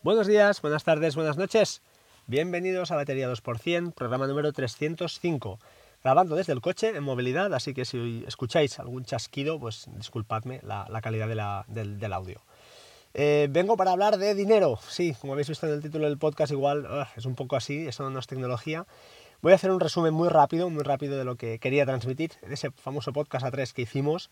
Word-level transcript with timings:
Buenos 0.00 0.28
días, 0.28 0.62
buenas 0.62 0.84
tardes, 0.84 1.16
buenas 1.16 1.36
noches. 1.36 1.82
Bienvenidos 2.28 2.92
a 2.92 2.96
Batería 2.96 3.28
2%, 3.28 3.92
programa 3.94 4.28
número 4.28 4.52
305. 4.52 5.58
Grabando 6.04 6.36
desde 6.36 6.52
el 6.52 6.60
coche 6.60 6.90
en 6.90 7.02
movilidad, 7.02 7.52
así 7.52 7.74
que 7.74 7.84
si 7.84 8.22
escucháis 8.24 8.78
algún 8.78 9.04
chasquido, 9.04 9.58
pues 9.58 9.88
disculpadme 9.96 10.60
la, 10.62 11.00
calidad 11.02 11.26
del, 11.66 12.12
audio. 12.12 12.40
Eh, 13.12 13.48
vengo 13.50 13.76
para 13.76 13.90
hablar 13.90 14.18
de 14.18 14.36
dinero. 14.36 14.78
Sí, 14.88 15.16
como 15.20 15.32
habéis 15.32 15.48
visto 15.48 15.66
en 15.66 15.72
el 15.72 15.82
título 15.82 16.04
del 16.04 16.16
podcast, 16.16 16.52
igual 16.52 16.86
ah, 16.88 17.08
es 17.16 17.24
un 17.26 17.34
poco 17.34 17.56
así, 17.56 17.88
eso 17.88 18.08
no 18.08 18.20
es 18.20 18.28
tecnología. 18.28 18.86
Voy 19.42 19.50
a 19.50 19.56
hacer 19.56 19.72
un 19.72 19.80
resumen 19.80 20.14
muy 20.14 20.28
rápido, 20.28 20.70
muy 20.70 20.84
rápido 20.84 21.18
de 21.18 21.24
lo 21.24 21.34
que 21.34 21.58
quería 21.58 21.84
transmitir 21.86 22.34
en 22.42 22.52
ese 22.52 22.70
famoso 22.70 23.12
podcast 23.12 23.44
a 23.44 23.50
3 23.50 23.72
que 23.72 23.82
hicimos 23.82 24.30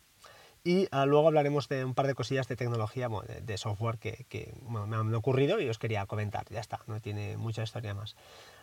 y 0.67 0.89
ah, 0.91 1.07
luego 1.07 1.29
hablaremos 1.29 1.69
de 1.69 1.85
un 1.85 1.95
par 1.95 2.09
de 2.09 2.15
cosillas 2.15 2.49
de 2.49 2.57
tecnología, 2.57 3.09
de, 3.43 3.57
software 3.57 3.99
que, 3.99 4.53
me 4.69 4.97
han 4.97 5.15
ocurrido 5.15 5.61
y 5.61 5.69
os 5.69 5.79
quería 5.79 6.05
comentar. 6.07 6.45
Ya 6.51 6.61
está, 6.61 6.81
no 6.89 7.01
tiene 7.01 7.37
mucha 7.37 7.63
historia 7.63 7.95
más. 7.95 8.17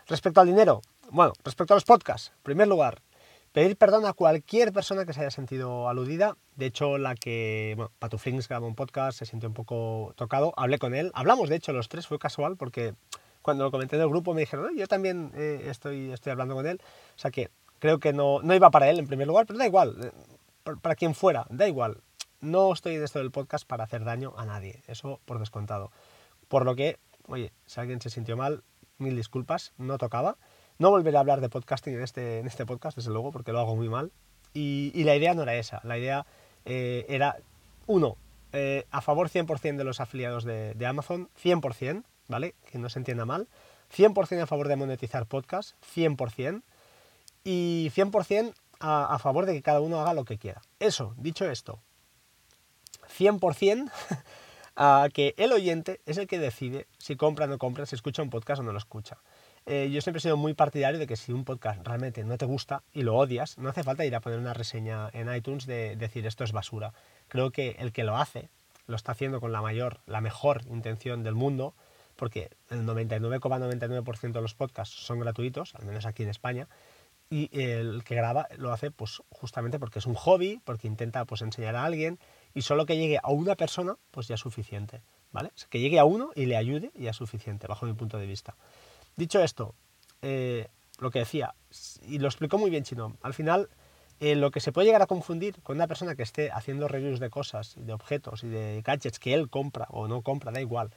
Respecto 0.07 0.41
al 0.41 0.47
dinero, 0.47 0.81
bueno, 1.11 1.31
respecto 1.45 1.73
a 1.73 1.77
los 1.77 1.85
podcasts, 1.85 2.33
en 2.35 2.43
primer 2.43 2.67
lugar, 2.67 3.01
pedir 3.53 3.77
perdón 3.77 4.05
a 4.05 4.11
cualquier 4.11 4.73
persona 4.73 5.05
que 5.05 5.13
se 5.13 5.21
haya 5.21 5.31
sentido 5.31 5.87
aludida. 5.87 6.35
De 6.57 6.65
hecho, 6.65 6.97
la 6.97 7.15
que, 7.15 7.73
bueno, 7.77 7.89
Patuflings 7.99 8.49
grabó 8.49 8.67
un 8.67 8.75
podcast, 8.75 9.19
se 9.19 9.25
sintió 9.25 9.47
un 9.47 9.55
poco 9.55 10.13
tocado, 10.17 10.53
hablé 10.57 10.79
con 10.79 10.93
él, 10.93 11.09
hablamos 11.13 11.47
de 11.47 11.55
hecho 11.55 11.71
los 11.71 11.87
tres, 11.87 12.05
fue 12.05 12.19
casual 12.19 12.57
porque 12.57 12.95
cuando 13.41 13.63
lo 13.63 13.71
comenté 13.71 13.95
en 13.95 14.01
el 14.01 14.09
grupo 14.09 14.33
me 14.33 14.41
dijeron, 14.41 14.75
yo 14.75 14.87
también 14.87 15.31
eh, 15.35 15.67
estoy, 15.69 16.11
estoy 16.11 16.31
hablando 16.31 16.55
con 16.55 16.67
él, 16.67 16.81
o 17.15 17.19
sea 17.19 17.31
que 17.31 17.49
creo 17.79 17.99
que 17.99 18.11
no, 18.11 18.41
no 18.41 18.55
iba 18.55 18.71
para 18.71 18.89
él 18.89 18.99
en 18.99 19.07
primer 19.07 19.27
lugar, 19.27 19.45
pero 19.45 19.59
da 19.59 19.65
igual, 19.65 20.11
para 20.81 20.95
quien 20.95 21.15
fuera, 21.15 21.45
da 21.49 21.67
igual. 21.67 22.01
No 22.41 22.73
estoy 22.73 22.95
en 22.95 23.03
esto 23.03 23.19
del 23.19 23.31
podcast 23.31 23.65
para 23.65 23.83
hacer 23.83 24.03
daño 24.03 24.33
a 24.37 24.45
nadie, 24.45 24.83
eso 24.87 25.19
por 25.25 25.39
descontado. 25.39 25.91
Por 26.47 26.65
lo 26.65 26.75
que, 26.75 26.99
oye, 27.27 27.53
si 27.65 27.79
alguien 27.79 28.01
se 28.01 28.09
sintió 28.09 28.35
mal, 28.35 28.63
mil 28.97 29.15
disculpas, 29.15 29.73
no 29.77 29.97
tocaba. 29.97 30.37
No 30.79 30.89
volveré 30.89 31.17
a 31.17 31.21
hablar 31.21 31.41
de 31.41 31.49
podcasting 31.49 31.93
en 31.93 32.01
este, 32.01 32.39
en 32.39 32.47
este 32.47 32.65
podcast, 32.65 32.97
desde 32.97 33.11
luego, 33.11 33.31
porque 33.31 33.51
lo 33.51 33.59
hago 33.59 33.75
muy 33.75 33.89
mal. 33.89 34.11
Y, 34.53 35.03
la 35.03 35.15
idea 35.15 35.33
no 35.33 35.43
era 35.43 35.55
esa, 35.55 35.81
la 35.83 35.97
idea 35.97 36.25
eh, 36.65 37.05
era, 37.09 37.37
uno, 37.87 38.17
eh, 38.51 38.85
a 38.91 39.01
favor 39.01 39.29
100% 39.29 39.77
de 39.77 39.83
los 39.83 39.99
afiliados 39.99 40.43
de, 40.43 40.73
de, 40.73 40.85
Amazon, 40.85 41.29
100%, 41.41 42.03
¿vale? 42.27 42.55
Que 42.69 42.77
no 42.77 42.89
se 42.89 42.99
entienda 42.99 43.25
mal. 43.25 43.47
100% 43.95 44.41
a 44.41 44.47
favor 44.47 44.67
de 44.67 44.75
monetizar 44.75 45.25
podcast, 45.25 45.75
100%. 45.95 46.61
Y 47.43 47.91
100% 47.95 48.53
a, 48.83 49.17
favor 49.17 49.45
de 49.45 49.53
que 49.53 49.61
cada 49.61 49.79
uno 49.79 50.01
haga 50.01 50.13
lo 50.13 50.25
que 50.25 50.37
quiera. 50.37 50.61
Eso, 50.79 51.15
dicho 51.17 51.49
esto, 51.49 51.79
100% 53.17 53.89
a 54.75 55.07
que 55.13 55.33
el 55.37 55.53
oyente 55.53 56.01
es 56.05 56.17
el 56.17 56.27
que 56.27 56.37
decide 56.37 56.87
si 56.97 57.15
compra 57.15 57.45
o 57.45 57.47
no 57.47 57.57
compra, 57.57 57.85
si 57.85 57.95
escucha 57.95 58.21
un 58.21 58.29
podcast 58.29 58.59
o 58.59 58.63
no 58.63 58.73
lo 58.73 58.77
escucha. 58.77 59.17
Eh, 59.65 59.89
yo 59.89 60.01
siempre 60.01 60.17
he 60.17 60.21
sido 60.21 60.35
muy 60.35 60.53
partidario 60.53 60.99
de 60.99 61.07
que 61.07 61.15
si 61.15 61.31
un 61.31 61.45
podcast 61.45 61.87
realmente 61.87 62.25
no 62.25 62.37
te 62.37 62.45
gusta 62.45 62.83
y 62.91 63.03
lo 63.03 63.15
odias, 63.15 63.57
no 63.57 63.69
hace 63.69 63.83
falta 63.83 64.03
ir 64.03 64.13
a 64.15 64.19
poner 64.19 64.39
una 64.39 64.53
reseña 64.53 65.09
en 65.13 65.33
iTunes 65.33 65.65
de 65.65 65.95
decir 65.95 66.27
esto 66.27 66.43
es 66.43 66.51
basura. 66.51 66.93
Creo 67.29 67.51
que 67.51 67.77
el 67.79 67.93
que 67.93 68.03
lo 68.03 68.17
hace 68.17 68.49
lo 68.87 68.97
está 68.97 69.13
haciendo 69.13 69.39
con 69.39 69.53
la 69.53 69.61
mayor, 69.61 70.01
la 70.05 70.19
mejor 70.19 70.63
intención 70.69 71.23
del 71.23 71.35
mundo, 71.35 71.73
porque 72.17 72.49
el 72.69 72.85
99,99% 72.85 74.33
de 74.33 74.41
los 74.41 74.55
podcasts 74.55 74.93
son 74.93 75.19
gratuitos, 75.19 75.73
al 75.75 75.85
menos 75.85 76.05
aquí 76.05 76.23
en 76.23 76.29
España, 76.29 76.67
y 77.29 77.49
el 77.59 78.03
que 78.03 78.15
graba 78.15 78.47
lo 78.57 78.71
hace 78.71 78.91
pues 78.91 79.21
justamente 79.29 79.79
porque 79.79 79.99
es 79.99 80.05
un 80.05 80.15
hobby, 80.15 80.61
porque 80.63 80.87
intenta 80.87 81.25
pues 81.25 81.41
enseñar 81.41 81.75
a 81.75 81.85
alguien 81.85 82.19
y 82.53 82.61
solo 82.61 82.85
que 82.85 82.97
llegue 82.97 83.19
a 83.21 83.31
una 83.31 83.55
persona 83.55 83.97
pues 84.11 84.27
ya 84.27 84.35
es 84.35 84.41
suficiente, 84.41 85.01
¿vale? 85.31 85.51
Que 85.69 85.79
llegue 85.79 85.99
a 85.99 86.05
uno 86.05 86.31
y 86.35 86.45
le 86.45 86.57
ayude 86.57 86.91
ya 86.95 87.11
es 87.11 87.17
suficiente, 87.17 87.67
bajo 87.67 87.85
mi 87.85 87.93
punto 87.93 88.17
de 88.17 88.27
vista. 88.27 88.55
Dicho 89.15 89.41
esto, 89.41 89.75
eh, 90.21 90.67
lo 90.99 91.11
que 91.11 91.19
decía, 91.19 91.55
y 92.07 92.19
lo 92.19 92.27
explicó 92.27 92.57
muy 92.57 92.69
bien 92.69 92.83
Chino, 92.83 93.17
al 93.21 93.33
final 93.33 93.69
eh, 94.19 94.35
lo 94.35 94.51
que 94.51 94.59
se 94.59 94.71
puede 94.71 94.85
llegar 94.85 95.01
a 95.01 95.07
confundir 95.07 95.61
con 95.63 95.75
una 95.75 95.87
persona 95.87 96.15
que 96.15 96.23
esté 96.23 96.51
haciendo 96.51 96.87
reviews 96.87 97.19
de 97.19 97.29
cosas, 97.29 97.75
de 97.77 97.93
objetos 97.93 98.43
y 98.43 98.47
de 98.47 98.81
gadgets 98.81 99.19
que 99.19 99.33
él 99.33 99.49
compra 99.49 99.87
o 99.89 100.07
no 100.07 100.21
compra, 100.21 100.51
da 100.51 100.61
igual, 100.61 100.91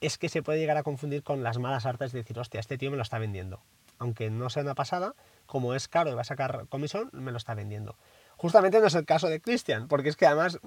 es 0.00 0.18
que 0.18 0.28
se 0.28 0.42
puede 0.42 0.60
llegar 0.60 0.76
a 0.76 0.82
confundir 0.82 1.22
con 1.22 1.42
las 1.42 1.58
malas 1.58 1.86
artes 1.86 2.12
de 2.12 2.20
decir, 2.20 2.38
hostia, 2.38 2.60
este 2.60 2.78
tío 2.78 2.90
me 2.90 2.96
lo 2.96 3.02
está 3.02 3.18
vendiendo. 3.18 3.60
Aunque 3.98 4.30
no 4.30 4.48
sea 4.48 4.62
una 4.62 4.76
pasada, 4.76 5.14
como 5.48 5.74
es 5.74 5.88
caro 5.88 6.10
y 6.10 6.14
va 6.14 6.20
a 6.20 6.24
sacar 6.24 6.66
comisión, 6.68 7.08
me 7.12 7.32
lo 7.32 7.38
está 7.38 7.54
vendiendo. 7.54 7.96
Justamente 8.36 8.78
no 8.78 8.86
es 8.86 8.94
el 8.94 9.06
caso 9.06 9.28
de 9.28 9.40
Cristian, 9.40 9.88
porque 9.88 10.10
es 10.10 10.16
que 10.16 10.26
además, 10.26 10.60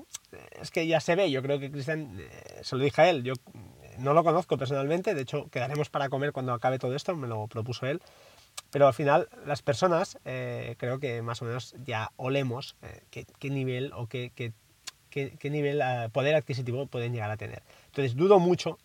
es 0.59 0.72
que 0.72 0.88
ya 0.88 1.00
se 1.00 1.16
ve, 1.16 1.30
yo 1.31 1.42
creo 1.44 1.59
que 1.59 1.72
Cristian, 1.72 2.18
eh, 2.19 2.59
se 2.64 2.75
lo 2.75 2.84
dije 2.84 3.02
a 3.02 3.09
él, 3.09 3.24
yo 3.24 3.34
eh, 3.34 3.96
no 4.00 4.14
lo 4.14 4.24
conozco 4.24 4.58
personalmente, 4.58 5.14
de 5.14 5.22
hecho 5.22 5.47
quedaremos 5.52 5.90
para 5.90 6.09
comer 6.09 6.34
cuando 6.34 6.52
acabe 6.52 6.80
todo 6.80 6.96
esto, 6.96 7.16
me 7.16 7.28
lo 7.28 7.47
propuso 7.47 7.86
él, 7.86 8.02
pero 8.72 8.88
al 8.88 8.94
final 8.96 9.30
las 9.46 9.62
personas 9.62 10.18
eh, 10.25 10.75
creo 10.80 11.00
que 11.00 11.22
más 11.22 11.41
o 11.44 11.46
menos 11.46 11.75
ya 11.86 12.12
olemos 12.18 12.75
qué, 13.12 13.25
nivel 13.50 13.94
o 13.94 14.08
qué, 14.08 14.31
qué 14.34 15.50
nivel 15.50 15.81
poder 16.12 16.36
adquisitivo 16.36 16.88
pueden 16.88 17.14
llegar 17.14 17.30
a 17.30 17.38
tener. 17.38 17.62
Entonces 17.86 18.16
dudo 18.16 18.40
mucho 18.40 18.80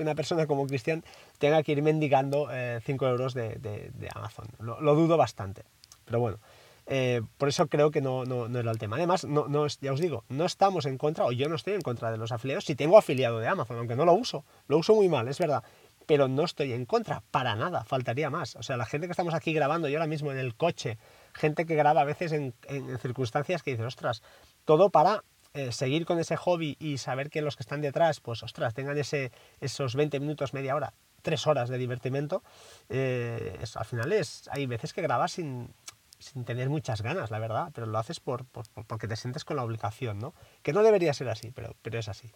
que 0.00 0.04
una 0.04 0.14
persona 0.14 0.46
como 0.46 0.66
Cristian 0.66 1.04
tenga 1.36 1.62
que 1.62 1.72
ir 1.72 1.82
mendigando 1.82 2.48
5 2.82 3.06
euros 3.06 3.34
de, 3.34 4.10
Amazon. 4.14 4.46
Lo, 4.58 4.94
dudo 4.94 5.18
bastante. 5.18 5.64
Pero 6.06 6.20
bueno, 6.20 6.38
eh, 6.86 7.20
por 7.36 7.50
eso 7.50 7.66
creo 7.66 7.90
que 7.90 8.00
no, 8.00 8.24
no, 8.24 8.46
era 8.58 8.70
el 8.70 8.78
tema. 8.78 8.96
Además, 8.96 9.26
no, 9.26 9.46
no, 9.46 9.66
ya 9.66 9.92
os 9.92 10.00
digo, 10.00 10.24
no 10.30 10.46
estamos 10.46 10.86
en 10.86 10.96
contra, 10.96 11.26
o 11.26 11.32
yo 11.32 11.50
no 11.50 11.56
estoy 11.56 11.74
en 11.74 11.82
contra 11.82 12.10
de 12.10 12.16
los 12.16 12.32
afiliados 12.32 12.64
si 12.64 12.74
tengo 12.74 12.96
afiliado 12.96 13.40
de 13.40 13.48
Amazon, 13.48 13.76
aunque 13.76 13.94
no 13.94 14.06
lo 14.06 14.14
uso. 14.14 14.46
Lo 14.68 14.78
uso 14.78 14.94
muy 14.94 15.10
mal, 15.10 15.28
es 15.28 15.38
verdad. 15.38 15.62
Pero 16.06 16.26
no 16.26 16.44
estoy 16.44 16.72
en 16.72 16.86
contra, 16.86 17.22
para 17.30 17.54
nada, 17.54 17.84
faltaría 17.84 18.30
más. 18.30 18.56
O 18.56 18.62
sea, 18.62 18.78
la 18.78 18.86
gente 18.86 19.06
que 19.06 19.12
estamos 19.12 19.34
aquí 19.34 19.52
grabando, 19.52 19.86
yo 19.86 19.98
ahora 19.98 20.06
mismo 20.06 20.32
en 20.32 20.38
el 20.38 20.54
coche, 20.54 20.96
gente 21.34 21.66
que 21.66 21.74
graba 21.74 22.00
a 22.00 22.04
veces 22.04 22.32
en, 22.32 22.54
en 22.68 22.98
circunstancias 23.00 23.62
que 23.62 23.72
dicen, 23.72 23.84
ostras, 23.84 24.22
todo 24.64 24.88
para 24.88 25.24
eh, 25.52 25.72
seguir 25.72 26.06
con 26.06 26.20
ese 26.20 26.36
hobby 26.36 26.76
y 26.78 26.98
saber 26.98 27.28
que 27.28 27.42
los 27.42 27.56
que 27.56 27.64
están 27.64 27.80
detrás, 27.80 28.20
pues 28.20 28.44
ostras, 28.44 28.72
tengan 28.72 28.96
ese, 28.96 29.32
esos 29.60 29.96
20 29.96 30.20
minutos, 30.20 30.54
media 30.54 30.76
hora, 30.76 30.94
tres 31.22 31.44
horas 31.48 31.68
de 31.68 31.76
divertimento, 31.76 32.44
eh, 32.88 33.58
al 33.74 33.84
final 33.84 34.12
es, 34.12 34.48
hay 34.52 34.66
veces 34.66 34.92
que 34.92 35.02
grabas 35.02 35.32
sin, 35.32 35.74
sin, 36.20 36.44
tener 36.44 36.68
muchas 36.68 37.02
ganas, 37.02 37.32
la 37.32 37.40
verdad, 37.40 37.72
pero 37.74 37.88
lo 37.88 37.98
haces 37.98 38.20
por, 38.20 38.44
por, 38.44 38.64
porque 38.86 39.08
te 39.08 39.16
sientes 39.16 39.44
con 39.44 39.56
la 39.56 39.64
obligación, 39.64 40.20
¿no? 40.20 40.34
Que 40.62 40.72
no 40.72 40.84
debería 40.84 41.12
ser 41.14 41.28
así, 41.28 41.50
pero, 41.50 41.74
pero 41.82 41.98
es 41.98 42.08
así. 42.08 42.30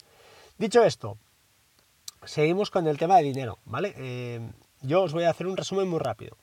Dicho 0.59 0.83
esto, 0.83 1.17
seguimos 2.25 2.73
con 2.73 2.89
el 2.89 2.99
tema 2.99 3.19
de 3.19 3.23
dinero, 3.23 3.61
¿vale? 3.65 3.95
Eh, 3.97 4.41
yo 4.81 5.05
os 5.05 5.13
voy 5.13 5.23
a 5.23 5.31
hacer 5.31 5.47
un 5.47 5.57
resumen 5.57 5.87
muy 5.87 6.01
rápido. 6.01 6.37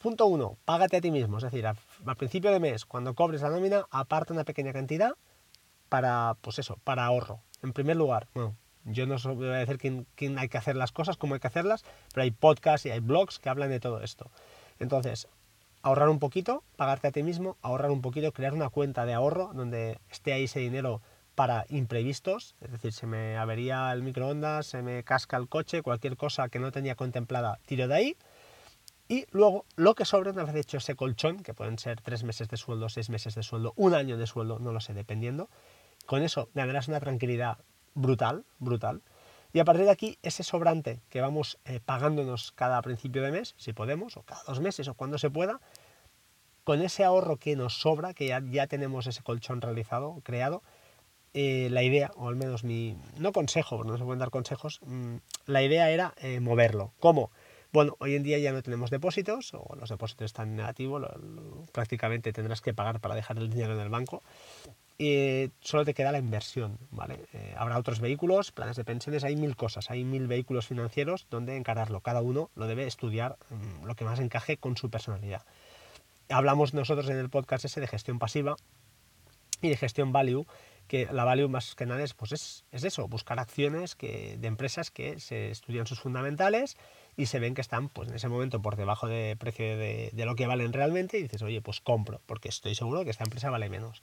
punto 0.00 0.24
uno, 0.24 0.56
págate 0.64 0.96
a 0.96 1.00
ti 1.02 1.10
mismo, 1.10 1.36
es 1.36 1.44
decir, 1.44 1.66
al 1.66 2.16
principio 2.16 2.50
de 2.50 2.60
mes, 2.60 2.86
cuando 2.86 3.14
cobres 3.14 3.42
la 3.42 3.50
nómina, 3.50 3.86
aparta 3.90 4.32
una 4.32 4.44
pequeña 4.44 4.72
cantidad 4.72 5.12
para, 5.94 6.36
pues 6.40 6.58
eso, 6.58 6.76
para 6.82 7.04
ahorro. 7.04 7.38
En 7.62 7.72
primer 7.72 7.96
lugar, 7.96 8.26
bueno, 8.34 8.56
yo 8.82 9.06
no 9.06 9.16
voy 9.36 9.46
a 9.46 9.64
decir 9.64 9.78
quién, 9.78 10.38
hay 10.40 10.48
que 10.48 10.58
hacer 10.58 10.74
las 10.74 10.90
cosas, 10.90 11.16
cómo 11.16 11.34
hay 11.34 11.40
que 11.40 11.46
hacerlas, 11.46 11.84
pero 12.12 12.24
hay 12.24 12.32
podcasts 12.32 12.84
y 12.86 12.90
hay 12.90 12.98
blogs 12.98 13.38
que 13.38 13.48
hablan 13.48 13.70
de 13.70 13.78
todo 13.78 14.02
esto. 14.02 14.28
Entonces, 14.80 15.28
ahorrar 15.82 16.08
un 16.08 16.18
poquito, 16.18 16.64
pagarte 16.74 17.06
a 17.06 17.12
ti 17.12 17.22
mismo, 17.22 17.56
ahorrar 17.62 17.92
un 17.92 18.02
poquito, 18.02 18.32
crear 18.32 18.54
una 18.54 18.70
cuenta 18.70 19.06
de 19.06 19.14
ahorro 19.14 19.52
donde 19.54 20.00
esté 20.10 20.32
ahí 20.32 20.44
ese 20.44 20.58
dinero 20.58 21.00
para 21.36 21.64
imprevistos, 21.68 22.56
es 22.60 22.72
decir, 22.72 22.92
se 22.92 23.06
me 23.06 23.36
avería 23.36 23.92
el 23.92 24.02
microondas, 24.02 24.66
se 24.66 24.82
me 24.82 25.04
casca 25.04 25.36
el 25.36 25.48
coche, 25.48 25.82
cualquier 25.82 26.16
cosa 26.16 26.48
que 26.48 26.58
no 26.58 26.72
tenía 26.72 26.96
contemplada, 26.96 27.60
tiro 27.66 27.86
de 27.86 27.94
ahí. 27.94 28.16
Y 29.06 29.26
luego, 29.30 29.66
lo 29.76 29.94
que 29.94 30.06
sobre, 30.06 30.30
una 30.30 30.44
vez 30.44 30.56
hecho 30.56 30.78
ese 30.78 30.96
colchón, 30.96 31.42
que 31.42 31.54
pueden 31.54 31.78
ser 31.78 32.00
tres 32.00 32.24
meses 32.24 32.48
de 32.48 32.56
sueldo, 32.56 32.88
seis 32.88 33.10
meses 33.10 33.34
de 33.34 33.42
sueldo, 33.42 33.74
un 33.76 33.94
año 33.94 34.16
de 34.16 34.26
sueldo, 34.26 34.58
no 34.58 34.72
lo 34.72 34.80
sé, 34.80 34.94
dependiendo, 34.94 35.50
con 36.06 36.22
eso 36.22 36.48
ganarás 36.54 36.88
una 36.88 37.00
tranquilidad 37.00 37.58
brutal, 37.94 38.44
brutal. 38.58 39.02
Y 39.52 39.60
a 39.60 39.64
partir 39.64 39.84
de 39.84 39.92
aquí, 39.92 40.18
ese 40.22 40.42
sobrante 40.42 41.00
que 41.08 41.20
vamos 41.20 41.58
eh, 41.64 41.78
pagándonos 41.84 42.50
cada 42.52 42.82
principio 42.82 43.22
de 43.22 43.30
mes, 43.30 43.54
si 43.56 43.72
podemos, 43.72 44.16
o 44.16 44.22
cada 44.22 44.42
dos 44.42 44.60
meses, 44.60 44.88
o 44.88 44.94
cuando 44.94 45.16
se 45.16 45.30
pueda, 45.30 45.60
con 46.64 46.82
ese 46.82 47.04
ahorro 47.04 47.36
que 47.36 47.54
nos 47.54 47.78
sobra, 47.78 48.14
que 48.14 48.26
ya, 48.26 48.42
ya 48.50 48.66
tenemos 48.66 49.06
ese 49.06 49.22
colchón 49.22 49.60
realizado, 49.60 50.20
creado, 50.24 50.62
eh, 51.34 51.68
la 51.70 51.84
idea, 51.84 52.10
o 52.16 52.28
al 52.28 52.34
menos 52.34 52.64
mi, 52.64 52.96
no 53.16 53.32
consejo, 53.32 53.84
no 53.84 53.96
se 53.96 54.02
pueden 54.02 54.18
dar 54.18 54.30
consejos, 54.30 54.80
mm, 54.84 55.16
la 55.46 55.62
idea 55.62 55.88
era 55.90 56.14
eh, 56.16 56.40
moverlo. 56.40 56.92
¿Cómo? 56.98 57.30
Bueno, 57.72 57.96
hoy 58.00 58.16
en 58.16 58.24
día 58.24 58.38
ya 58.38 58.52
no 58.52 58.62
tenemos 58.62 58.90
depósitos, 58.90 59.54
o 59.54 59.76
los 59.76 59.88
depósitos 59.88 60.26
están 60.26 60.56
negativos, 60.56 61.02
prácticamente 61.72 62.32
tendrás 62.32 62.60
que 62.60 62.74
pagar 62.74 63.00
para 63.00 63.14
dejar 63.14 63.38
el 63.38 63.50
dinero 63.50 63.74
en 63.74 63.80
el 63.80 63.88
banco 63.88 64.22
y 64.96 65.50
solo 65.60 65.84
te 65.84 65.92
queda 65.92 66.12
la 66.12 66.18
inversión, 66.18 66.78
¿vale? 66.90 67.18
Eh, 67.32 67.54
habrá 67.58 67.78
otros 67.78 68.00
vehículos, 68.00 68.52
planes 68.52 68.76
de 68.76 68.84
pensiones, 68.84 69.24
hay 69.24 69.34
mil 69.34 69.56
cosas, 69.56 69.90
hay 69.90 70.04
mil 70.04 70.28
vehículos 70.28 70.68
financieros 70.68 71.26
donde 71.30 71.56
encararlo. 71.56 72.00
Cada 72.00 72.22
uno 72.22 72.50
lo 72.54 72.66
debe 72.66 72.86
estudiar 72.86 73.36
mm, 73.50 73.86
lo 73.86 73.96
que 73.96 74.04
más 74.04 74.20
encaje 74.20 74.56
con 74.56 74.76
su 74.76 74.90
personalidad. 74.90 75.42
Hablamos 76.28 76.74
nosotros 76.74 77.08
en 77.08 77.16
el 77.16 77.28
podcast 77.28 77.64
ese 77.64 77.80
de 77.80 77.88
gestión 77.88 78.18
pasiva 78.20 78.56
y 79.60 79.68
de 79.68 79.76
gestión 79.76 80.12
value, 80.12 80.46
que 80.86 81.08
la 81.10 81.24
value 81.24 81.48
más 81.48 81.74
que 81.74 81.86
nada 81.86 82.02
es, 82.04 82.14
pues 82.14 82.30
es, 82.32 82.64
es 82.70 82.84
eso, 82.84 83.08
buscar 83.08 83.40
acciones 83.40 83.96
que, 83.96 84.36
de 84.38 84.46
empresas 84.46 84.90
que 84.90 85.18
se 85.18 85.50
estudian 85.50 85.86
sus 85.86 86.00
fundamentales 86.00 86.76
y 87.16 87.26
se 87.26 87.40
ven 87.40 87.54
que 87.54 87.62
están 87.62 87.88
pues 87.88 88.10
en 88.10 88.14
ese 88.14 88.28
momento 88.28 88.62
por 88.62 88.76
debajo 88.76 89.08
de 89.08 89.34
precio 89.36 89.76
de, 89.76 90.10
de 90.12 90.24
lo 90.24 90.36
que 90.36 90.46
valen 90.46 90.72
realmente 90.72 91.18
y 91.18 91.22
dices, 91.22 91.42
oye, 91.42 91.60
pues 91.62 91.80
compro, 91.80 92.20
porque 92.26 92.48
estoy 92.48 92.74
seguro 92.74 93.02
que 93.02 93.10
esta 93.10 93.24
empresa 93.24 93.50
vale 93.50 93.68
menos. 93.68 94.02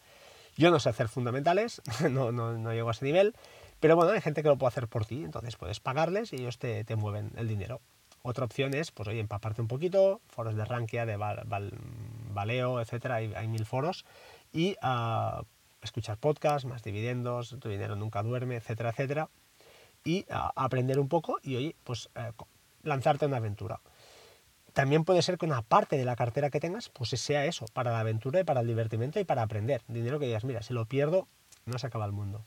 Yo 0.58 0.72
no 0.72 0.80
sé 0.80 0.90
hacer 0.90 1.08
fundamentales, 1.08 1.82
no, 2.10 2.32
no, 2.32 2.54
no 2.58 2.74
llego 2.74 2.90
a 2.90 2.92
ese 2.92 3.06
nivel, 3.06 3.36
pero 3.80 3.96
bueno, 3.96 4.12
hay 4.12 4.22
gente 4.22 4.44
que 4.44 4.50
lo 4.50 4.58
puede 4.58 4.70
hacer 4.70 4.88
por 4.88 5.06
ti, 5.06 5.24
entonces 5.24 5.56
puedes 5.56 5.80
pagarles 5.80 6.34
y 6.34 6.38
ellos 6.38 6.58
te, 6.60 6.84
te 6.84 6.96
mueven 6.96 7.32
el 7.36 7.48
dinero. 7.48 7.82
Otra 8.24 8.46
opción 8.46 8.74
es, 8.76 8.92
pues 8.92 9.10
oye, 9.10 9.20
empaparte 9.20 9.62
un 9.62 9.68
poquito, 9.68 10.22
foros 10.28 10.56
de 10.56 10.64
Rankia, 10.64 11.08
de 11.08 11.18
Valeo, 11.18 12.80
etcétera, 12.80 13.16
hay, 13.16 13.34
hay, 13.34 13.48
mil 13.48 13.66
foros, 13.66 14.06
y 14.54 14.76
uh, 14.84 15.44
escuchar 15.82 16.18
podcasts, 16.18 16.66
más 16.66 16.84
dividendos, 16.84 17.58
tu 17.60 17.70
dinero 17.70 17.96
nunca 17.96 18.22
duerme, 18.22 18.58
etcétera, 18.58 18.92
etcétera, 18.92 19.30
y 20.04 20.26
uh, 20.30 20.52
aprender 20.56 21.00
un 21.00 21.08
poco 21.08 21.40
y, 21.42 21.56
oye, 21.56 21.76
pues 21.84 22.10
uh, 22.16 22.44
lanzarte 22.84 23.26
una 23.26 23.38
aventura. 23.38 23.80
También 24.74 25.04
puede 25.04 25.22
ser 25.22 25.38
que 25.38 25.46
una 25.46 25.62
parte 25.62 25.98
de 25.98 26.06
la 26.06 26.16
cartera 26.16 26.50
que 26.50 26.60
tengas, 26.60 26.90
pues 26.90 27.10
sea 27.10 27.46
eso, 27.46 27.66
para 27.74 27.92
la 27.92 28.00
aventura 28.00 28.40
y 28.40 28.44
para 28.44 28.62
el 28.62 28.68
divertimento 28.68 29.20
y 29.20 29.26
para 29.26 29.42
aprender. 29.42 29.82
Dinero 29.88 30.20
que 30.20 30.28
digas, 30.28 30.46
mira, 30.46 30.62
si 30.62 30.74
lo 30.74 30.86
pierdo, 30.86 31.28
no 31.66 31.78
se 31.78 31.88
acaba 31.88 32.06
el 32.06 32.14
mundo. 32.14 32.46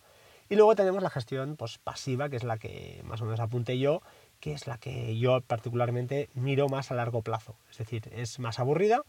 Y 0.49 0.56
luego 0.56 0.75
tenemos 0.75 1.03
la 1.03 1.11
gestión 1.11 1.56
pues, 1.56 1.79
pasiva, 1.79 2.29
que 2.29 2.37
es 2.37 2.44
la 2.44 2.59
que 2.59 3.03
más 3.05 3.21
o 3.21 3.25
menos 3.25 3.41
apunté 3.41 3.79
yo, 3.79 4.03
que 4.41 4.53
es 4.53 4.67
la 4.67 4.79
que 4.79 5.19
yo 5.19 5.41
particularmente 5.41 6.29
miro 6.35 6.69
más 6.69 6.91
a 6.91 6.94
largo 6.94 7.23
plazo. 7.23 7.56
Es 7.71 7.79
decir, 7.79 8.11
es 8.12 8.38
más 8.38 8.59
aburrida 8.59 9.03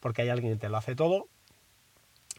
porque 0.00 0.22
hay 0.22 0.28
alguien 0.28 0.54
que 0.54 0.58
te 0.58 0.68
lo 0.68 0.76
hace 0.76 0.94
todo, 0.94 1.28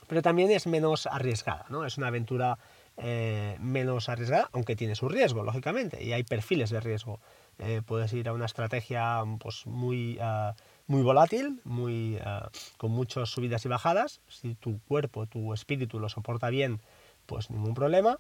pero 0.07 0.21
también 0.21 0.51
es 0.51 0.67
menos 0.67 1.07
arriesgada, 1.07 1.65
¿no? 1.69 1.85
Es 1.85 1.97
una 1.97 2.07
aventura 2.07 2.59
eh, 2.97 3.57
menos 3.59 4.07
arriesgada, 4.07 4.49
aunque 4.53 4.75
tiene 4.75 4.93
su 4.93 5.09
riesgo, 5.09 5.43
lógicamente, 5.43 6.03
y 6.03 6.13
hay 6.13 6.23
perfiles 6.23 6.69
de 6.69 6.79
riesgo. 6.79 7.19
Eh, 7.59 7.81
puedes 7.85 8.11
ir 8.13 8.27
a 8.27 8.33
una 8.33 8.45
estrategia 8.45 9.23
pues, 9.39 9.65
muy, 9.65 10.19
uh, 10.19 10.53
muy 10.87 11.01
volátil, 11.03 11.61
muy, 11.63 12.17
uh, 12.17 12.49
con 12.77 12.91
muchas 12.91 13.29
subidas 13.29 13.65
y 13.65 13.69
bajadas. 13.69 14.21
Si 14.27 14.55
tu 14.55 14.79
cuerpo, 14.81 15.25
tu 15.25 15.53
espíritu 15.53 15.99
lo 15.99 16.09
soporta 16.09 16.49
bien, 16.49 16.81
pues 17.25 17.49
ningún 17.49 17.73
problema 17.73 18.19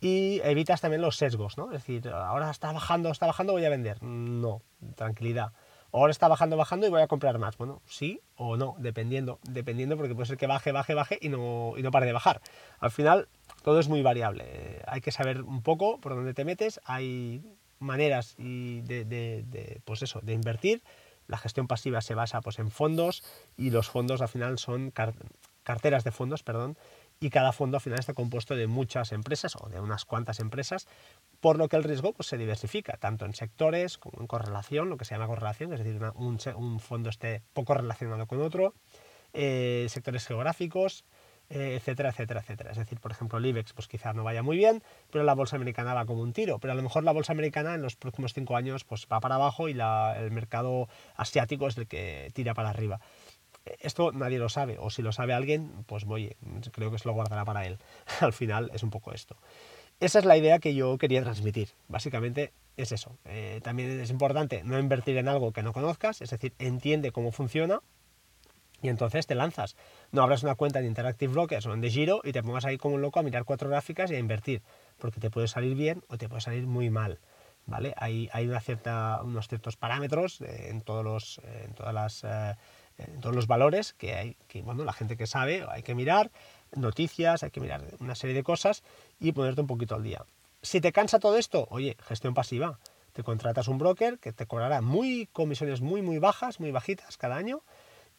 y 0.00 0.40
evitas 0.44 0.80
también 0.80 1.00
los 1.00 1.16
sesgos, 1.16 1.56
¿no? 1.56 1.66
Es 1.72 1.84
decir, 1.84 2.08
ahora 2.08 2.50
está 2.50 2.72
bajando, 2.72 3.10
está 3.10 3.26
bajando, 3.26 3.54
voy 3.54 3.64
a 3.64 3.70
vender. 3.70 4.02
No, 4.02 4.62
tranquilidad. 4.94 5.52
Ahora 5.92 6.10
está 6.10 6.28
bajando, 6.28 6.56
bajando 6.56 6.86
y 6.86 6.90
voy 6.90 7.00
a 7.00 7.06
comprar 7.06 7.38
más. 7.38 7.56
Bueno, 7.56 7.80
sí 7.86 8.20
o 8.36 8.56
no, 8.56 8.74
dependiendo, 8.78 9.38
dependiendo 9.44 9.96
porque 9.96 10.14
puede 10.14 10.26
ser 10.26 10.36
que 10.36 10.46
baje, 10.46 10.72
baje, 10.72 10.94
baje 10.94 11.18
y 11.22 11.30
no, 11.30 11.72
y 11.76 11.82
no 11.82 11.90
pare 11.90 12.06
de 12.06 12.12
bajar. 12.12 12.42
Al 12.78 12.90
final, 12.90 13.28
todo 13.62 13.80
es 13.80 13.88
muy 13.88 14.02
variable. 14.02 14.82
Hay 14.86 15.00
que 15.00 15.12
saber 15.12 15.42
un 15.42 15.62
poco 15.62 15.98
por 15.98 16.14
dónde 16.14 16.34
te 16.34 16.44
metes. 16.44 16.80
Hay 16.84 17.42
maneras 17.78 18.34
y 18.38 18.80
de, 18.82 19.04
de, 19.04 19.44
de, 19.46 19.80
pues 19.84 20.02
eso, 20.02 20.20
de 20.22 20.32
invertir. 20.32 20.82
La 21.26 21.38
gestión 21.38 21.66
pasiva 21.66 22.00
se 22.00 22.14
basa 22.14 22.40
pues, 22.40 22.58
en 22.58 22.70
fondos 22.70 23.22
y 23.56 23.70
los 23.70 23.88
fondos 23.88 24.20
al 24.20 24.28
final 24.28 24.58
son 24.58 24.92
carteras 25.62 26.04
de 26.04 26.12
fondos, 26.12 26.42
perdón, 26.42 26.76
y 27.18 27.30
cada 27.30 27.52
fondo 27.52 27.78
al 27.78 27.80
final 27.80 27.98
está 27.98 28.14
compuesto 28.14 28.54
de 28.54 28.66
muchas 28.66 29.12
empresas 29.12 29.56
o 29.56 29.68
de 29.68 29.80
unas 29.80 30.04
cuantas 30.04 30.38
empresas, 30.38 30.86
por 31.40 31.58
lo 31.58 31.68
que 31.68 31.76
el 31.76 31.84
riesgo 31.84 32.12
pues, 32.12 32.28
se 32.28 32.36
diversifica, 32.36 32.96
tanto 32.98 33.24
en 33.24 33.34
sectores 33.34 33.98
como 33.98 34.20
en 34.20 34.26
correlación, 34.26 34.88
lo 34.88 34.96
que 34.96 35.04
se 35.04 35.14
llama 35.14 35.26
correlación, 35.26 35.72
es 35.72 35.82
decir, 35.82 36.00
un, 36.14 36.38
un, 36.56 36.80
fondo 36.80 37.10
esté 37.10 37.42
poco 37.52 37.74
relacionado 37.74 38.26
con 38.26 38.40
otro, 38.42 38.74
eh, 39.32 39.86
sectores 39.88 40.26
geográficos, 40.26 41.04
etcétera, 41.48 42.10
etcétera, 42.10 42.40
etcétera. 42.40 42.70
Es 42.72 42.78
decir, 42.78 43.00
por 43.00 43.12
ejemplo, 43.12 43.38
el 43.38 43.46
IBEX 43.46 43.72
pues 43.72 43.88
quizás 43.88 44.14
no 44.14 44.24
vaya 44.24 44.42
muy 44.42 44.56
bien, 44.56 44.82
pero 45.10 45.24
la 45.24 45.34
bolsa 45.34 45.56
americana 45.56 45.94
va 45.94 46.06
como 46.06 46.22
un 46.22 46.32
tiro, 46.32 46.58
pero 46.58 46.72
a 46.72 46.76
lo 46.76 46.82
mejor 46.82 47.04
la 47.04 47.12
bolsa 47.12 47.32
americana 47.32 47.74
en 47.74 47.82
los 47.82 47.96
próximos 47.96 48.32
cinco 48.34 48.56
años 48.56 48.84
pues 48.84 49.06
va 49.10 49.20
para 49.20 49.36
abajo 49.36 49.68
y 49.68 49.74
la, 49.74 50.16
el 50.18 50.30
mercado 50.30 50.88
asiático 51.16 51.68
es 51.68 51.78
el 51.78 51.86
que 51.86 52.30
tira 52.34 52.54
para 52.54 52.70
arriba. 52.70 53.00
Esto 53.80 54.12
nadie 54.12 54.38
lo 54.38 54.48
sabe, 54.48 54.76
o 54.78 54.90
si 54.90 55.02
lo 55.02 55.12
sabe 55.12 55.34
alguien, 55.34 55.84
pues 55.86 56.04
voy, 56.04 56.36
creo 56.72 56.90
que 56.90 56.98
se 56.98 57.08
lo 57.08 57.14
guardará 57.14 57.44
para 57.44 57.66
él. 57.66 57.78
Al 58.20 58.32
final 58.32 58.70
es 58.72 58.82
un 58.82 58.90
poco 58.90 59.12
esto. 59.12 59.36
Esa 59.98 60.18
es 60.18 60.24
la 60.24 60.36
idea 60.36 60.58
que 60.58 60.74
yo 60.74 60.98
quería 60.98 61.22
transmitir. 61.22 61.70
Básicamente 61.88 62.52
es 62.76 62.92
eso. 62.92 63.16
Eh, 63.24 63.60
también 63.62 64.00
es 64.00 64.10
importante 64.10 64.62
no 64.62 64.78
invertir 64.78 65.16
en 65.16 65.26
algo 65.26 65.52
que 65.52 65.62
no 65.62 65.72
conozcas, 65.72 66.20
es 66.20 66.30
decir, 66.30 66.52
entiende 66.58 67.12
cómo 67.12 67.32
funciona 67.32 67.80
y 68.86 68.88
entonces 68.88 69.26
te 69.26 69.34
lanzas. 69.34 69.76
No 70.12 70.22
abras 70.22 70.42
una 70.44 70.54
cuenta 70.54 70.80
de 70.80 70.86
Interactive 70.86 71.32
Brokers 71.32 71.66
o 71.66 71.74
en 71.74 71.80
de 71.80 71.90
Giro 71.90 72.20
y 72.24 72.32
te 72.32 72.42
pongas 72.42 72.64
ahí 72.64 72.78
como 72.78 72.94
un 72.94 73.02
loco 73.02 73.18
a 73.18 73.22
mirar 73.22 73.44
cuatro 73.44 73.68
gráficas 73.68 74.10
y 74.10 74.14
a 74.14 74.18
invertir, 74.18 74.62
porque 74.98 75.20
te 75.20 75.28
puede 75.28 75.48
salir 75.48 75.74
bien 75.74 76.02
o 76.08 76.16
te 76.16 76.28
puede 76.28 76.40
salir 76.40 76.66
muy 76.66 76.88
mal. 76.88 77.18
¿Vale? 77.66 77.94
Hay, 77.96 78.28
hay 78.32 78.46
una 78.46 78.60
cierta, 78.60 79.20
unos 79.24 79.48
ciertos 79.48 79.76
parámetros 79.76 80.40
en, 80.40 80.82
todos 80.82 81.04
los, 81.04 81.40
en 81.64 81.74
todas 81.74 81.92
las 81.92 82.22
eh, 82.22 82.54
en 82.98 83.20
todos 83.20 83.34
los 83.34 83.48
valores 83.48 83.92
que 83.92 84.14
hay, 84.14 84.36
que 84.46 84.62
bueno, 84.62 84.84
la 84.84 84.92
gente 84.92 85.16
que 85.16 85.26
sabe, 85.26 85.66
hay 85.68 85.82
que 85.82 85.94
mirar 85.94 86.30
noticias, 86.76 87.42
hay 87.42 87.50
que 87.50 87.60
mirar 87.60 87.82
una 87.98 88.14
serie 88.14 88.34
de 88.36 88.44
cosas 88.44 88.84
y 89.18 89.32
ponerte 89.32 89.60
un 89.60 89.66
poquito 89.66 89.96
al 89.96 90.04
día. 90.04 90.24
Si 90.62 90.80
te 90.80 90.92
cansa 90.92 91.18
todo 91.18 91.36
esto, 91.36 91.66
oye, 91.70 91.96
gestión 92.06 92.34
pasiva. 92.34 92.78
Te 93.12 93.22
contratas 93.22 93.66
un 93.68 93.78
broker 93.78 94.18
que 94.18 94.32
te 94.32 94.46
cobrará 94.46 94.80
muy 94.80 95.26
comisiones 95.32 95.80
muy 95.80 96.02
muy 96.02 96.18
bajas, 96.18 96.60
muy 96.60 96.70
bajitas 96.70 97.16
cada 97.16 97.36
año 97.36 97.62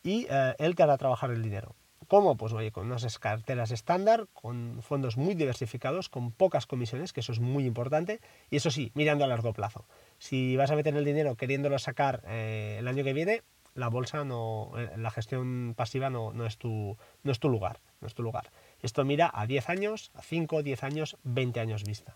y 0.07 0.25
eh, 0.30 0.56
él 0.57 0.75
te 0.75 0.83
hará 0.83 0.98
trabajar 0.98 1.31
el 1.31 1.44
dinero. 1.44 1.75
¿Cómo? 2.07 2.38
Pues 2.38 2.54
oye, 2.54 2.71
con 2.71 2.86
unas 2.86 3.19
carteras 3.19 3.71
estándar, 3.71 4.27
con 4.31 4.81
fondos 4.81 5.18
muy 5.18 5.36
diversificados, 5.36 6.07
con 6.07 6.31
pocas 6.31 6.65
comisiones, 6.65 7.12
que 7.12 7.19
eso 7.19 7.33
es 7.33 7.42
muy 7.42 7.65
importante, 7.65 8.21
y 8.50 8.56
eso 8.56 8.71
sí, 8.71 8.94
mirando 8.95 9.25
a 9.25 9.27
largo 9.27 9.51
plazo. 9.51 9.86
Si 10.18 10.56
vas 10.56 10.71
a 10.71 10.77
meter 10.77 10.95
el 10.95 11.04
dinero 11.04 11.36
queriéndolo 11.36 11.77
sacar 11.77 12.24
eh, 12.25 12.77
el 12.80 12.88
año 12.88 13.04
que 13.04 13.12
viene, 13.12 13.44
la 13.75 13.89
bolsa 13.89 14.24
no, 14.24 14.71
eh, 14.77 14.92
la 14.95 15.12
gestión 15.12 15.74
pasiva 15.75 16.09
no, 16.09 16.31
no, 16.31 16.45
es 16.45 16.57
tu, 16.57 16.98
no 17.24 17.31
es 17.33 17.39
tu 17.42 17.50
lugar, 17.50 17.81
no 18.00 18.07
es 18.07 18.13
tu 18.13 18.24
lugar. 18.24 18.51
Esto 18.81 19.04
mira 19.04 19.30
a 19.33 19.45
10 19.45 19.69
años, 19.69 20.12
a 20.13 20.21
5, 20.21 20.63
10 20.63 20.83
años, 20.83 21.18
20 21.24 21.59
años 21.59 21.83
vista. 21.83 22.15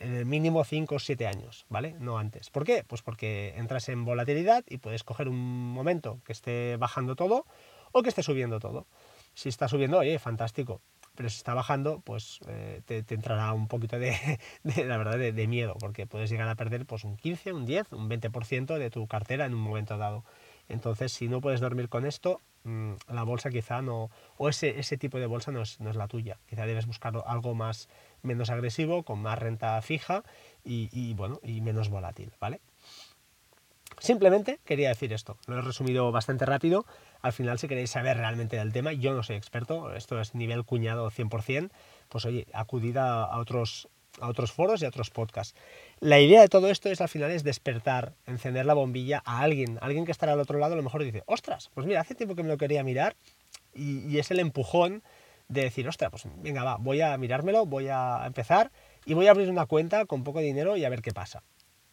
El 0.00 0.24
mínimo 0.24 0.64
5 0.64 0.94
o 0.94 0.98
7 0.98 1.26
años, 1.26 1.66
¿vale? 1.68 1.94
No 2.00 2.18
antes. 2.18 2.48
¿Por 2.48 2.64
qué? 2.64 2.84
Pues 2.84 3.02
porque 3.02 3.54
entras 3.56 3.88
en 3.90 4.04
volatilidad 4.04 4.64
y 4.66 4.78
puedes 4.78 5.04
coger 5.04 5.28
un 5.28 5.72
momento 5.72 6.20
que 6.24 6.32
esté 6.32 6.76
bajando 6.78 7.16
todo 7.16 7.44
o 7.92 8.02
que 8.02 8.08
esté 8.08 8.22
subiendo 8.22 8.58
todo. 8.60 8.86
Si 9.34 9.50
está 9.50 9.68
subiendo, 9.68 9.98
oye, 9.98 10.18
fantástico. 10.18 10.80
Pero 11.14 11.28
si 11.28 11.36
está 11.36 11.52
bajando, 11.52 12.00
pues 12.00 12.40
eh, 12.46 12.80
te, 12.86 13.04
entrará 13.14 13.52
un 13.52 13.68
poquito 13.68 13.98
de, 13.98 14.38
la 14.86 14.96
verdad, 14.96 15.18
de, 15.18 15.46
miedo, 15.46 15.76
porque 15.78 16.06
puedes 16.06 16.30
llegar 16.30 16.48
a 16.48 16.54
perder 16.54 16.86
pues, 16.86 17.04
un 17.04 17.16
15, 17.16 17.52
un 17.52 17.66
10, 17.66 17.92
un 17.92 18.08
20% 18.08 18.78
de 18.78 18.90
tu 18.90 19.06
cartera 19.06 19.44
en 19.44 19.52
un 19.52 19.60
momento 19.60 19.98
dado. 19.98 20.24
Entonces, 20.68 21.12
si 21.12 21.28
no 21.28 21.42
puedes 21.42 21.60
dormir 21.60 21.90
con 21.90 22.06
esto, 22.06 22.40
mm, 22.64 22.94
la 23.08 23.22
bolsa 23.24 23.50
quizá 23.50 23.82
no, 23.82 24.10
o 24.36 24.48
ese, 24.48 24.78
ese 24.78 24.96
tipo 24.96 25.18
de 25.18 25.26
bolsa 25.26 25.52
no 25.52 25.62
es, 25.62 25.80
no 25.80 25.90
es, 25.90 25.96
la 25.96 26.08
tuya. 26.08 26.38
Quizá 26.48 26.66
debes 26.66 26.86
buscar 26.86 27.12
algo 27.26 27.54
más, 27.54 27.88
menos 28.22 28.50
agresivo, 28.50 29.02
con 29.02 29.20
más 29.20 29.38
renta 29.38 29.80
fija 29.82 30.24
y, 30.64 30.88
y, 30.92 31.14
bueno, 31.14 31.40
y 31.42 31.60
menos 31.60 31.88
volátil, 31.88 32.32
¿vale? 32.40 32.60
Simplemente 33.98 34.60
quería 34.64 34.88
decir 34.88 35.12
esto, 35.12 35.36
lo 35.46 35.58
he 35.58 35.62
resumido 35.62 36.10
bastante 36.10 36.46
rápido. 36.46 36.86
Al 37.20 37.34
final, 37.34 37.58
si 37.58 37.68
queréis 37.68 37.90
saber 37.90 38.16
realmente 38.16 38.56
del 38.56 38.72
tema, 38.72 38.92
yo 38.94 39.12
no 39.12 39.22
soy 39.22 39.36
experto, 39.36 39.94
esto 39.94 40.20
es 40.20 40.34
nivel 40.34 40.64
cuñado 40.64 41.10
100%, 41.10 41.70
pues 42.08 42.24
oye, 42.24 42.46
acudid 42.54 42.96
a, 42.96 43.24
a 43.24 43.38
otros, 43.38 43.88
a 44.20 44.28
otros 44.28 44.52
foros 44.52 44.80
y 44.80 44.86
a 44.86 44.88
otros 44.88 45.10
podcasts. 45.10 45.54
La 46.00 46.18
idea 46.18 46.40
de 46.40 46.48
todo 46.48 46.70
esto 46.70 46.88
es 46.88 47.02
al 47.02 47.10
final 47.10 47.30
es 47.30 47.44
despertar, 47.44 48.14
encender 48.26 48.64
la 48.64 48.72
bombilla 48.72 49.22
a 49.26 49.42
alguien, 49.42 49.78
alguien 49.82 50.06
que 50.06 50.12
estará 50.12 50.32
al 50.32 50.40
otro 50.40 50.58
lado 50.58 50.72
a 50.72 50.76
lo 50.76 50.82
mejor 50.82 51.04
dice, 51.04 51.22
ostras, 51.26 51.70
pues 51.74 51.86
mira, 51.86 52.00
hace 52.00 52.14
tiempo 52.14 52.34
que 52.34 52.42
me 52.42 52.48
lo 52.48 52.56
quería 52.56 52.82
mirar 52.82 53.16
y, 53.74 53.98
y 54.08 54.18
es 54.18 54.30
el 54.30 54.38
empujón 54.40 55.02
de 55.48 55.64
decir, 55.64 55.86
ostras, 55.86 56.10
pues 56.10 56.24
venga, 56.36 56.64
va, 56.64 56.76
voy 56.78 57.02
a 57.02 57.18
mirármelo, 57.18 57.66
voy 57.66 57.88
a 57.88 58.22
empezar 58.24 58.70
y 59.04 59.12
voy 59.12 59.26
a 59.26 59.32
abrir 59.32 59.50
una 59.50 59.66
cuenta 59.66 60.06
con 60.06 60.24
poco 60.24 60.40
dinero 60.40 60.78
y 60.78 60.86
a 60.86 60.88
ver 60.88 61.02
qué 61.02 61.12
pasa. 61.12 61.42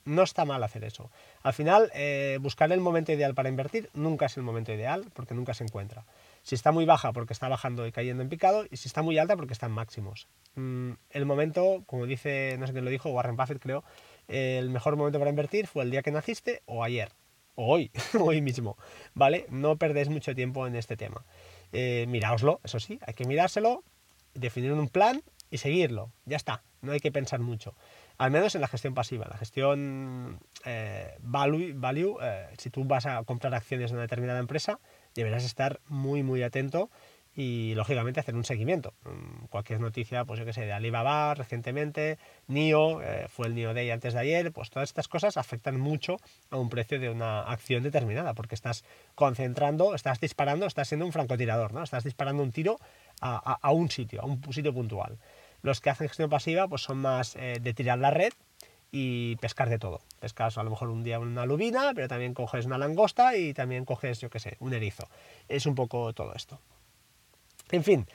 No 0.06 0.24
está 0.24 0.46
mal 0.46 0.64
hacer 0.64 0.86
eso. 0.86 1.12
Al 1.44 1.52
final, 1.52 1.92
eh, 1.94 2.38
buscar 2.40 2.72
el 2.72 2.80
momento 2.80 3.12
ideal 3.12 3.36
para 3.36 3.50
invertir 3.50 3.90
nunca 3.94 4.28
es 4.28 4.38
el 4.38 4.44
momento 4.44 4.72
ideal 4.72 5.04
porque 5.14 5.34
nunca 5.34 5.54
se 5.54 5.66
encuentra. 5.66 6.06
Si 6.48 6.56
está 6.56 6.72
muy 6.72 6.86
baja 6.86 7.12
porque 7.12 7.34
está 7.34 7.50
bajando 7.50 7.86
y 7.86 7.92
cayendo 7.92 8.24
en 8.24 8.30
picado 8.30 8.66
y 8.72 8.78
si 8.78 8.88
está 8.88 9.02
muy 9.02 9.18
alta 9.18 9.36
porque 9.36 9.52
está 9.52 9.66
en 9.66 9.74
máximos. 9.74 10.30
Mm, 10.56 10.92
el 11.10 11.26
momento, 11.26 11.84
como 11.86 12.06
dice, 12.06 12.56
no 12.58 12.66
sé 12.66 12.72
quién 12.72 12.86
lo 12.86 12.90
dijo, 12.90 13.10
Warren 13.10 13.36
Buffett 13.36 13.62
creo, 13.62 13.84
el 14.30 14.70
mejor 14.70 14.96
momento 14.96 15.20
para 15.20 15.30
invertir 15.30 15.68
fue 15.68 15.84
el 15.84 15.92
día 15.92 16.04
que 16.04 16.12
naciste 16.12 16.62
o 16.66 16.86
ayer, 16.86 17.12
o 17.56 17.68
hoy, 17.68 17.92
hoy 18.18 18.40
mismo, 18.40 18.78
¿vale? 19.14 19.46
No 19.50 19.76
perdéis 19.76 20.08
mucho 20.08 20.34
tiempo 20.34 20.66
en 20.66 20.78
este 20.78 20.96
tema. 20.96 21.26
Eh, 21.74 22.06
miraoslo, 22.08 22.62
eso 22.64 22.80
sí, 22.80 22.98
hay 23.06 23.14
que 23.14 23.26
mirárselo, 23.26 23.84
definir 24.34 24.72
un 24.72 24.88
plan 24.88 25.24
y 25.52 25.58
seguirlo, 25.58 26.14
ya 26.24 26.38
está, 26.38 26.64
no 26.80 26.94
hay 26.94 27.02
que 27.02 27.12
pensar 27.12 27.42
mucho 27.42 27.76
al 28.18 28.32
menos 28.32 28.56
en 28.56 28.62
la 28.62 28.68
gestión 28.68 28.94
pasiva. 28.94 29.28
La 29.30 29.38
gestión 29.38 30.40
eh, 30.66 31.16
value, 31.20 31.74
value 31.76 32.18
eh, 32.22 32.48
si 32.58 32.70
tú 32.70 32.84
vas 32.84 33.06
a 33.06 33.24
comprar 33.24 33.54
acciones 33.54 33.92
de 33.92 33.96
una 33.96 34.04
determinada 34.04 34.40
empresa, 34.40 34.80
deberás 35.18 35.44
estar 35.44 35.80
muy, 35.88 36.24
muy 36.24 36.44
atento 36.44 36.90
y 37.38 37.76
lógicamente 37.76 38.20
hacer 38.20 38.36
un 38.36 38.44
seguimiento. 38.44 38.96
Mm, 39.06 39.46
cualquier 39.46 39.80
noticia, 39.80 40.26
pues 40.26 40.40
yo 40.40 40.46
que 40.46 40.54
sé, 40.54 40.62
de 40.62 40.74
Alibaba 40.74 41.36
recientemente, 41.36 42.18
NIO, 42.48 43.04
eh, 43.04 43.28
fue 43.30 43.46
el 43.46 43.54
NIO 43.54 43.76
Day 43.76 43.92
antes 43.92 44.16
de 44.16 44.20
ayer, 44.20 44.52
pues 44.52 44.72
todas 44.72 44.90
estas 44.90 45.08
cosas 45.08 45.38
afectan 45.38 45.80
mucho 45.80 46.18
a 46.50 46.58
un 46.58 46.68
precio 46.70 47.00
de 47.00 47.12
una 47.12 47.42
acción 47.42 47.84
determinada, 47.84 48.34
porque 48.34 48.56
estás 48.56 48.84
concentrando, 49.14 49.94
estás 49.94 50.20
disparando, 50.20 50.66
estás 50.66 50.88
siendo 50.88 51.06
un 51.06 51.12
francotirador, 51.12 51.74
¿no? 51.74 51.84
Estás 51.84 52.04
disparando 52.04 52.42
un 52.42 52.52
tiro 52.52 52.80
a, 53.22 53.72
un 53.72 53.92
sitio, 53.92 54.22
a 54.22 54.26
un 54.26 54.42
sitio 54.52 54.74
puntual. 54.74 55.20
Los 55.62 55.80
que 55.80 55.92
hacen 55.92 56.08
gestión 56.08 56.32
pasiva, 56.32 56.68
pues 56.68 56.82
son 56.82 56.98
más 56.98 57.36
eh, 57.36 57.60
de 57.62 57.74
tirar 57.76 58.00
la 58.00 58.10
red 58.10 58.34
y 58.92 59.36
pescar 59.38 59.70
de 59.70 59.80
todo. 59.80 60.02
Pescas 60.20 60.58
a 60.58 60.64
lo 60.64 60.70
mejor 60.70 60.90
un 60.90 61.04
día 61.04 61.20
una 61.20 61.46
lubina, 61.46 61.92
pero 61.94 62.08
también 62.08 62.34
coges 62.34 62.66
una 62.66 62.78
langosta 62.78 63.36
y 63.36 63.54
también 63.54 63.86
coges, 63.86 64.20
yo 64.20 64.30
qué 64.30 64.40
sé, 64.40 64.58
un 64.60 64.74
erizo. 64.74 65.08
Es 65.48 65.66
un 65.66 65.76
poco 65.76 66.14
todo 66.14 66.34
esto. 66.34 66.60
En 67.72 67.84
fin, 67.84 68.08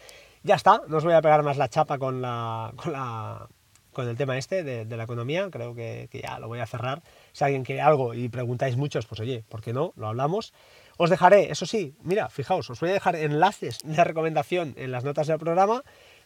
ya 0.42 0.54
está, 0.54 0.82
no 0.88 0.96
os 0.96 1.04
voy 1.04 1.14
a 1.14 1.22
pegar 1.22 1.42
más 1.42 1.56
la 1.56 1.68
chapa 1.68 1.98
con, 1.98 2.22
la, 2.22 2.72
con, 2.76 2.92
la, 2.92 3.48
con 3.92 4.08
el 4.08 4.16
tema 4.16 4.38
este 4.38 4.64
de, 4.64 4.96
la 4.96 5.04
economía, 5.04 5.48
creo 5.50 5.74
que, 5.74 6.08
ya 6.12 6.38
lo 6.38 6.48
voy 6.48 6.60
a 6.60 6.66
cerrar. 6.66 7.02
Si 7.32 7.44
alguien 7.44 7.62
quiere 7.62 7.82
algo 7.82 8.14
y 8.14 8.28
preguntáis 8.28 8.76
muchos, 8.76 9.06
pues 9.06 9.20
oye, 9.20 9.44
¿por 9.48 9.60
qué 9.60 9.72
no? 9.72 9.92
Lo 9.96 10.08
hablamos. 10.08 10.52
Os 10.96 11.10
dejaré, 11.10 11.50
eso 11.50 11.66
sí, 11.66 11.94
mira, 12.02 12.28
fijaos, 12.28 12.68
os 12.70 12.80
voy 12.80 12.90
a 12.90 12.94
dejar 12.94 13.16
enlaces 13.16 13.78
de 13.84 14.02
recomendación 14.02 14.74
en 14.76 14.92
las 14.92 15.04
notas 15.04 15.26
del 15.26 15.38
programa. 15.38 15.82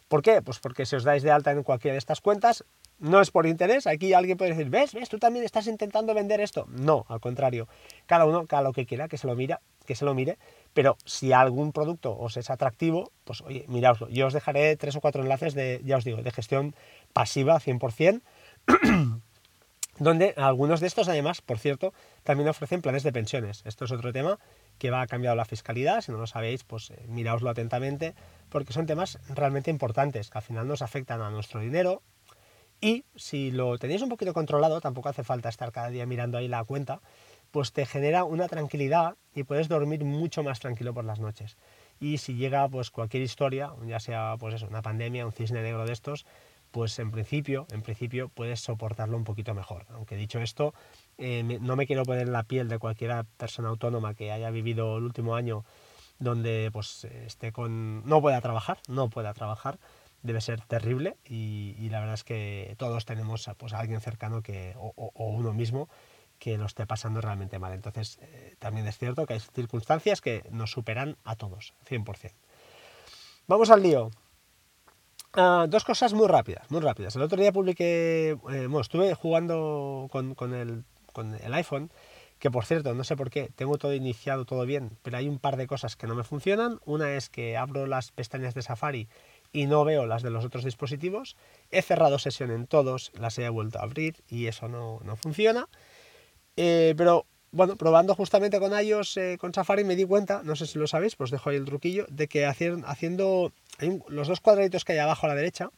¿Por 0.08 0.22
qué? 0.22 0.40
Pues 0.42 0.60
porque 0.60 0.86
si 0.86 0.94
os 0.94 1.04
dais 1.04 1.24
de 1.24 1.32
alta 1.32 1.50
en 1.50 1.64
cualquiera 1.64 1.94
de 1.94 1.98
estas 1.98 2.20
cuentas, 2.20 2.64
no 2.98 3.20
es 3.20 3.30
por 3.30 3.46
interés. 3.46 3.86
Aquí 3.86 4.12
alguien 4.12 4.36
puede 4.36 4.52
decir, 4.52 4.70
¿ves? 4.70 4.94
¿Ves? 4.94 5.08
Tú 5.08 5.18
también 5.18 5.44
estás 5.44 5.66
intentando 5.66 6.14
vender 6.14 6.40
esto. 6.40 6.66
No, 6.68 7.04
al 7.08 7.20
contrario. 7.20 7.68
Cada 8.06 8.24
uno, 8.24 8.46
cada 8.46 8.62
lo 8.62 8.72
que 8.72 8.86
quiera, 8.86 9.08
que 9.08 9.18
se 9.18 9.26
lo 9.26 9.36
mira, 9.36 9.60
que 9.84 9.94
se 9.94 10.04
lo 10.04 10.14
mire 10.14 10.38
pero 10.76 10.98
si 11.06 11.32
algún 11.32 11.72
producto 11.72 12.14
os 12.18 12.36
es 12.36 12.50
atractivo, 12.50 13.10
pues 13.24 13.40
oye, 13.40 13.64
miraoslo. 13.66 14.10
Yo 14.10 14.26
os 14.26 14.34
dejaré 14.34 14.76
tres 14.76 14.94
o 14.94 15.00
cuatro 15.00 15.22
enlaces 15.22 15.54
de, 15.54 15.80
ya 15.86 15.96
os 15.96 16.04
digo, 16.04 16.20
de 16.20 16.30
gestión 16.30 16.74
pasiva 17.14 17.58
100%, 17.58 18.20
donde 19.98 20.34
algunos 20.36 20.80
de 20.80 20.86
estos 20.88 21.08
además, 21.08 21.40
por 21.40 21.58
cierto, 21.58 21.94
también 22.24 22.50
ofrecen 22.50 22.82
planes 22.82 23.04
de 23.04 23.10
pensiones. 23.10 23.62
Esto 23.64 23.86
es 23.86 23.90
otro 23.90 24.12
tema 24.12 24.38
que 24.76 24.90
va 24.90 25.00
a 25.00 25.06
cambiar 25.06 25.34
la 25.34 25.46
fiscalidad, 25.46 26.02
si 26.02 26.12
no 26.12 26.18
lo 26.18 26.26
sabéis, 26.26 26.62
pues 26.62 26.90
eh, 26.90 27.06
miraoslo 27.08 27.48
atentamente, 27.48 28.14
porque 28.50 28.74
son 28.74 28.84
temas 28.84 29.18
realmente 29.30 29.70
importantes, 29.70 30.28
que 30.28 30.36
al 30.36 30.44
final 30.44 30.68
nos 30.68 30.82
afectan 30.82 31.22
a 31.22 31.30
nuestro 31.30 31.60
dinero, 31.60 32.02
y 32.80 33.04
si 33.14 33.50
lo 33.50 33.78
tenéis 33.78 34.02
un 34.02 34.08
poquito 34.08 34.32
controlado, 34.34 34.80
tampoco 34.80 35.08
hace 35.08 35.24
falta 35.24 35.48
estar 35.48 35.72
cada 35.72 35.88
día 35.90 36.06
mirando 36.06 36.38
ahí 36.38 36.48
la 36.48 36.64
cuenta, 36.64 37.00
pues 37.50 37.72
te 37.72 37.86
genera 37.86 38.24
una 38.24 38.48
tranquilidad 38.48 39.16
y 39.34 39.44
puedes 39.44 39.68
dormir 39.68 40.04
mucho 40.04 40.42
más 40.42 40.60
tranquilo 40.60 40.92
por 40.92 41.04
las 41.04 41.20
noches. 41.20 41.56
Y 42.00 42.18
si 42.18 42.34
llega 42.34 42.68
pues 42.68 42.90
cualquier 42.90 43.22
historia, 43.22 43.72
ya 43.86 44.00
sea 44.00 44.36
pues 44.38 44.54
eso, 44.54 44.66
una 44.66 44.82
pandemia, 44.82 45.24
un 45.24 45.32
cisne 45.32 45.62
negro 45.62 45.86
de 45.86 45.92
estos, 45.92 46.26
pues 46.70 46.98
en 46.98 47.10
principio, 47.10 47.66
en 47.70 47.82
principio 47.82 48.28
puedes 48.28 48.60
soportarlo 48.60 49.16
un 49.16 49.24
poquito 49.24 49.54
mejor. 49.54 49.86
Aunque 49.90 50.16
dicho 50.16 50.40
esto, 50.40 50.74
eh, 51.16 51.42
no 51.42 51.76
me 51.76 51.86
quiero 51.86 52.02
poner 52.02 52.26
en 52.26 52.32
la 52.32 52.42
piel 52.42 52.68
de 52.68 52.78
cualquier 52.78 53.24
persona 53.36 53.68
autónoma 53.68 54.14
que 54.14 54.32
haya 54.32 54.50
vivido 54.50 54.98
el 54.98 55.04
último 55.04 55.36
año 55.36 55.64
donde 56.18 56.70
pues 56.72 57.04
esté 57.04 57.52
con 57.52 58.06
no 58.06 58.20
pueda 58.20 58.40
trabajar, 58.40 58.78
no 58.88 59.08
pueda 59.08 59.34
trabajar, 59.34 59.78
debe 60.22 60.40
ser 60.40 60.60
terrible 60.62 61.16
y, 61.24 61.88
la 61.90 62.00
verdad 62.00 62.14
es 62.14 62.24
que 62.24 62.74
todos 62.78 63.04
tenemos 63.04 63.48
pues, 63.56 63.72
a 63.72 63.78
alguien 63.78 64.00
cercano 64.00 64.42
que 64.42 64.74
o 64.76 65.12
uno 65.16 65.52
mismo 65.52 65.88
que 66.38 66.58
lo 66.58 66.66
esté 66.66 66.86
pasando 66.86 67.20
realmente 67.20 67.58
mal. 67.58 67.72
Entonces, 67.72 68.18
eh, 68.22 68.56
también 68.58 68.86
es 68.86 68.98
cierto 68.98 69.26
que 69.26 69.34
hay 69.34 69.40
circunstancias 69.40 70.20
que 70.20 70.44
nos 70.50 70.70
superan 70.70 71.16
a 71.24 71.36
todos, 71.36 71.74
100%. 71.88 72.32
Vamos 73.46 73.70
al 73.70 73.82
lío. 73.82 74.10
Ah, 75.34 75.66
dos 75.68 75.84
cosas 75.84 76.14
muy 76.14 76.26
rápidas, 76.28 76.70
muy 76.70 76.80
rápidas. 76.80 77.14
El 77.16 77.22
otro 77.22 77.40
día 77.40 77.52
publiqué, 77.52 78.30
eh, 78.30 78.36
bueno, 78.42 78.80
estuve 78.80 79.14
jugando 79.14 80.08
con, 80.10 80.34
con, 80.34 80.54
el, 80.54 80.84
con 81.12 81.34
el 81.34 81.54
iPhone, 81.54 81.90
que 82.38 82.50
por 82.50 82.64
cierto, 82.64 82.94
no 82.94 83.04
sé 83.04 83.16
por 83.16 83.30
qué, 83.30 83.50
tengo 83.54 83.78
todo 83.78 83.94
iniciado, 83.94 84.44
todo 84.44 84.64
bien, 84.66 84.98
pero 85.02 85.18
hay 85.18 85.28
un 85.28 85.38
par 85.38 85.56
de 85.56 85.66
cosas 85.66 85.96
que 85.96 86.06
no 86.06 86.14
me 86.14 86.24
funcionan. 86.24 86.80
Una 86.84 87.12
es 87.14 87.28
que 87.28 87.56
abro 87.56 87.86
las 87.86 88.12
pestañas 88.12 88.54
de 88.54 88.62
Safari 88.62 89.08
y 89.52 89.66
no 89.66 89.84
veo 89.84 90.06
las 90.06 90.22
de 90.22 90.30
los 90.30 90.44
otros 90.44 90.64
dispositivos. 90.64 91.36
He 91.70 91.82
cerrado 91.82 92.18
sesión 92.18 92.50
en 92.50 92.66
todos, 92.66 93.12
las 93.18 93.38
he 93.38 93.48
vuelto 93.48 93.78
a 93.78 93.82
abrir 93.82 94.22
y 94.28 94.46
eso 94.46 94.68
no, 94.68 95.00
no 95.04 95.16
funciona. 95.16 95.68
Eh, 96.56 96.94
pero 96.96 97.26
bueno, 97.52 97.76
probando 97.76 98.14
justamente 98.14 98.58
con 98.58 98.78
iOS, 98.78 99.16
eh, 99.16 99.36
con 99.38 99.54
Safari, 99.54 99.84
me 99.84 99.96
di 99.96 100.04
cuenta, 100.04 100.42
no 100.44 100.56
sé 100.56 100.66
si 100.66 100.78
lo 100.78 100.86
sabéis, 100.86 101.16
pues 101.16 101.30
dejo 101.30 101.50
ahí 101.50 101.56
el 101.56 101.64
truquillo, 101.64 102.06
de 102.10 102.28
que 102.28 102.44
haciendo 102.44 103.52
los 104.08 104.28
dos 104.28 104.40
cuadraditos 104.40 104.84
que 104.84 104.92
hay 104.92 104.98
abajo 104.98 105.26
a 105.26 105.30
la 105.30 105.34
derecha, 105.34 105.70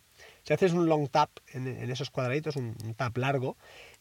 si 0.42 0.54
haces 0.54 0.72
un 0.72 0.88
long 0.88 1.08
tap 1.08 1.30
en, 1.52 1.68
esos 1.90 2.10
cuadraditos, 2.10 2.56
un, 2.56 2.74
tap 2.96 3.16
largo, 3.16 3.56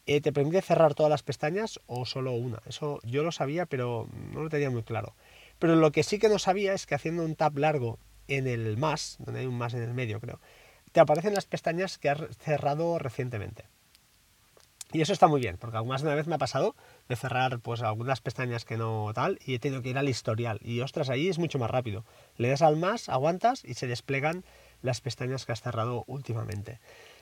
eh, 0.06 0.22
te 0.22 0.32
permite 0.32 0.62
cerrar 0.62 0.96
todas 0.96 1.10
las 1.10 1.24
pestañas 1.24 1.80
o 1.86 2.06
solo 2.06 2.32
una. 2.32 2.62
Eso 2.66 3.00
yo 3.04 3.24
lo 3.24 3.32
sabía, 3.32 3.66
pero 3.66 4.08
no 4.32 4.42
lo 4.42 4.50
tenía 4.50 4.70
muy 4.70 4.84
claro. 4.84 5.14
Pero 5.60 5.76
lo 5.76 5.92
que 5.92 6.04
sí 6.04 6.20
que 6.20 6.30
no 6.30 6.40
sabía 6.40 6.74
es 6.74 6.86
que 6.86 6.96
haciendo 6.96 7.24
un 7.24 7.36
tap 7.36 7.58
largo 7.58 8.00
en 8.28 8.48
el 8.48 8.78
más, 8.78 9.18
donde 9.20 9.42
hay 9.42 9.46
un 9.46 9.58
más 9.58 9.74
en 9.74 9.84
el 9.84 9.94
medio, 9.94 10.20
creo, 10.20 10.40
te 10.92 11.00
aparecen 11.00 11.34
las 11.34 11.46
pestañas 11.46 11.98
que 11.98 12.10
has 12.10 12.38
cerrado 12.38 13.00
recientemente. 13.00 13.66
Y 14.94 15.02
eso 15.02 15.12
está 15.12 15.28
muy 15.28 15.42
bien, 15.42 15.58
porque 15.58 15.76
algunas 15.76 16.02
una 16.02 16.16
vez 16.16 16.28
me 16.28 16.36
ha 16.36 16.38
pasado 16.38 16.74
de 17.10 17.18
cerrar 17.18 17.60
pues 17.60 17.82
algunas 17.82 18.22
pestañas 18.22 18.64
que 18.64 18.78
no 18.78 19.12
tal 19.14 19.38
y 19.46 19.56
he 19.56 19.60
tenido 19.60 19.82
que 19.82 19.90
ir 19.90 19.98
al 19.98 20.08
historial. 20.08 20.60
Y 20.62 20.80
ostras, 20.80 21.10
ahí 21.10 21.28
es 21.28 21.40
mucho 21.40 21.60
más 21.60 21.70
rápido. 21.70 22.06
Le 22.38 22.48
das 22.48 22.62
al 22.62 22.78
más, 22.78 23.10
aguantas 23.10 23.66
y 23.66 23.74
se 23.74 23.88
desplegan 23.88 24.46
las 24.82 25.02
pestañas 25.02 25.46
que 25.46 25.52
has 25.52 25.62
cerrado 25.62 26.06
últimamente. 26.08 26.80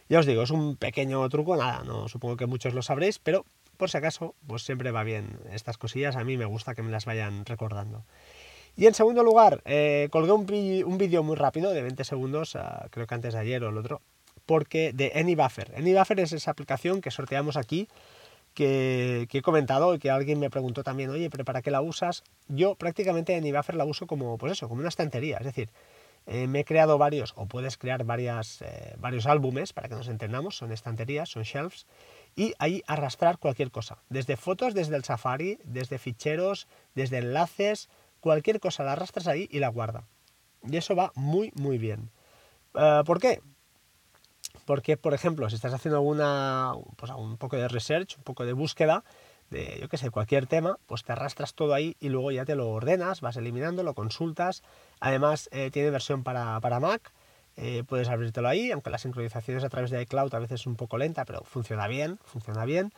Ya 0.09 0.19
os 0.19 0.27
digo, 0.27 0.43
es 0.43 0.51
un 0.51 0.77
pequeño 0.77 1.27
truco, 1.29 1.57
nada, 1.57 1.83
no 1.83 2.07
supongo 2.07 2.37
que 2.37 2.45
muchos 2.45 2.75
lo 2.75 2.83
sabréis, 2.83 3.17
pero 3.17 3.45
por 3.77 3.89
si 3.89 3.97
acaso, 3.97 4.35
pues 4.45 4.63
siempre 4.63 4.91
va 4.91 5.03
bien 5.03 5.39
estas 5.51 5.77
cosillas. 5.79 6.15
A 6.15 6.23
mí 6.23 6.37
me 6.37 6.45
gusta 6.45 6.75
que 6.75 6.83
me 6.83 6.91
las 6.91 7.05
vayan 7.05 7.45
recordando. 7.45 8.05
Y 8.77 8.87
en 8.87 8.93
segundo 8.93 9.23
lugar, 9.23 9.61
eh, 9.65 10.09
colgué 10.11 10.31
un, 10.33 10.45
vídeo 10.97 11.23
muy 11.23 11.35
rápido 11.35 11.71
de 11.71 11.81
20 11.81 12.03
segundos, 12.03 12.55
ah, 12.55 12.87
creo 12.91 13.07
que 13.07 13.15
antes 13.15 13.33
de 13.33 13.39
ayer 13.39 13.63
o 13.63 13.69
el 13.69 13.77
otro, 13.77 14.01
porque 14.45 14.91
de 14.93 15.13
AnyBuffer. 15.15 15.73
AnyBuffer 15.77 16.19
es 16.19 16.33
esa 16.33 16.51
aplicación 16.51 17.01
que 17.01 17.09
sorteamos 17.09 17.55
aquí, 17.55 17.87
que, 18.53 19.27
he 19.31 19.41
comentado 19.41 19.95
y 19.95 19.99
que 19.99 20.09
alguien 20.09 20.39
me 20.39 20.49
preguntó 20.49 20.83
también, 20.83 21.09
oye, 21.09 21.29
pero 21.29 21.45
¿para 21.45 21.61
qué 21.61 21.71
la 21.71 21.81
usas? 21.81 22.23
Yo 22.49 22.75
prácticamente 22.75 23.35
AnyBuffer 23.35 23.75
la 23.75 23.85
uso 23.85 24.07
como, 24.07 24.37
pues 24.37 24.53
eso, 24.53 24.67
como 24.67 24.81
una 24.81 24.89
estantería, 24.89 25.37
es 25.37 25.45
decir, 25.45 25.69
eh, 26.27 26.47
me 26.47 26.61
he 26.61 26.65
creado 26.65 26.97
varios, 26.97 27.33
o 27.37 27.45
puedes 27.45 27.77
crear 27.77 28.03
varias, 28.03 28.61
eh, 28.61 28.95
varios 28.97 29.25
álbumes, 29.25 29.71
para 29.71 29.87
que 29.87 29.95
nos 29.95 30.09
entendamos, 30.09 30.57
son 30.57 30.71
estanterías, 30.71 31.29
son 31.29 31.43
shelves, 31.43 31.85
y 32.35 32.53
ahí 32.59 32.83
arrastrar 32.87 33.37
cualquier 33.37 33.71
cosa, 33.71 33.99
desde 34.09 34.35
fotos, 34.35 34.73
desde 34.73 34.97
el 34.97 35.03
Safari, 35.05 35.59
desde 35.63 35.97
ficheros, 35.97 36.67
desde 36.93 37.19
enlaces, 37.19 37.89
cualquier 38.25 38.59
cosa 38.59 38.83
la 38.83 38.93
arrastras 38.93 39.27
ahí 39.27 39.47
y 39.51 39.59
la 39.59 39.67
guarda. 39.67 40.07
Y 40.63 40.77
eso 40.77 40.95
va 40.95 41.11
muy, 41.13 41.51
muy 41.53 41.77
bien. 41.77 42.09
Eh, 42.73 43.03
¿Por 43.05 43.19
qué? 43.19 43.39
Porque, 44.65 44.97
por 44.97 45.13
ejemplo, 45.13 45.47
si 45.47 45.55
estás 45.55 45.75
haciendo 45.75 45.97
alguna, 45.97 46.73
pues 46.95 47.11
un 47.11 47.37
poco 47.37 47.55
de 47.55 47.67
research, 47.67 48.17
un 48.17 48.23
poco 48.23 48.43
de 48.43 48.53
búsqueda, 48.53 49.03
de, 49.51 49.77
yo 49.79 49.89
qué 49.89 49.97
sé, 49.97 50.09
cualquier 50.09 50.47
tema, 50.47 50.79
pues 50.87 51.03
te 51.03 51.11
arrastras 51.11 51.53
todo 51.53 51.75
ahí 51.75 51.97
y 51.99 52.09
luego 52.09 52.31
ya 52.31 52.45
te 52.45 52.55
lo 52.55 52.69
ordenas, 52.69 53.21
vas 53.21 53.37
eliminando, 53.37 53.83
lo 53.83 53.93
consultas. 53.93 54.63
Además, 54.99 55.47
eh, 55.51 55.69
tiene 55.69 55.91
versión 55.91 56.23
para, 56.23 56.59
para 56.61 56.79
Mac, 56.79 57.13
eh, 57.57 57.83
puedes 57.87 58.09
abrirtelo 58.09 58.47
ahí, 58.47 58.71
aunque 58.71 58.89
la 58.89 58.97
sincronización 58.97 59.57
es 59.57 59.63
a 59.63 59.69
través 59.69 59.91
de 59.91 60.01
iCloud 60.01 60.33
a 60.33 60.39
veces 60.39 60.61
es 60.61 60.67
un 60.67 60.77
poco 60.77 60.97
lenta, 60.97 61.25
pero 61.25 61.43
funciona 61.43 61.87
bien, 61.87 62.17
funciona 62.23 62.65
bien. 62.65 62.91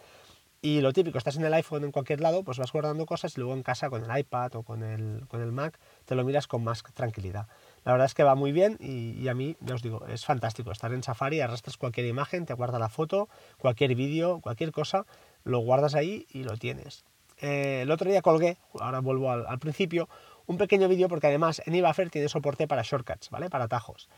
Y 0.67 0.81
lo 0.81 0.91
típico, 0.91 1.17
estás 1.17 1.37
en 1.37 1.45
el 1.45 1.53
iPhone 1.53 1.85
en 1.85 1.93
cualquier 1.93 2.19
lado, 2.19 2.43
pues 2.43 2.57
vas 2.57 2.73
guardando 2.73 3.05
cosas 3.05 3.37
y 3.37 3.39
luego 3.39 3.53
en 3.53 3.63
casa 3.63 3.89
con 3.89 4.03
el 4.03 4.19
iPad 4.19 4.53
o 4.55 4.63
con 4.63 4.83
el, 4.83 5.25
con 5.29 5.41
el 5.41 5.53
Mac 5.53 5.79
te 6.03 6.13
lo 6.13 6.25
miras 6.25 6.45
con 6.45 6.61
más 6.61 6.83
tranquilidad. 6.93 7.47
La 7.85 7.93
verdad 7.93 8.05
es 8.05 8.13
que 8.13 8.23
va 8.23 8.35
muy 8.35 8.51
bien 8.51 8.75
y, 8.81 9.25
a 9.29 9.33
mí, 9.33 9.55
ya 9.61 9.75
os 9.75 9.81
digo, 9.81 10.05
es 10.07 10.25
fantástico 10.25 10.69
estar 10.73 10.91
en 10.91 11.03
Safari, 11.03 11.39
arrastras 11.39 11.77
cualquier 11.77 12.05
imagen, 12.07 12.45
te 12.45 12.53
guarda 12.53 12.79
la 12.79 12.89
foto, 12.89 13.29
cualquier 13.57 13.95
vídeo, 13.95 14.41
cualquier 14.41 14.73
cosa, 14.73 15.05
lo 15.45 15.59
guardas 15.59 15.95
ahí 15.95 16.27
y 16.33 16.43
lo 16.43 16.57
tienes. 16.57 17.05
Eh, 17.39 17.83
el 17.83 17.91
otro 17.91 18.11
día 18.11 18.21
colgué, 18.21 18.57
ahora 18.77 18.99
vuelvo 18.99 19.31
al, 19.31 19.59
principio, 19.59 20.09
un 20.47 20.57
pequeño 20.57 20.89
vídeo 20.89 21.07
porque 21.07 21.27
además 21.27 21.61
en 21.65 21.75
eBuffer 21.75 22.09
tiene 22.09 22.27
soporte 22.27 22.67
para 22.67 22.81
shortcuts, 22.81 23.29
¿vale? 23.29 23.49
Para 23.49 23.63
atajos. 23.63 24.09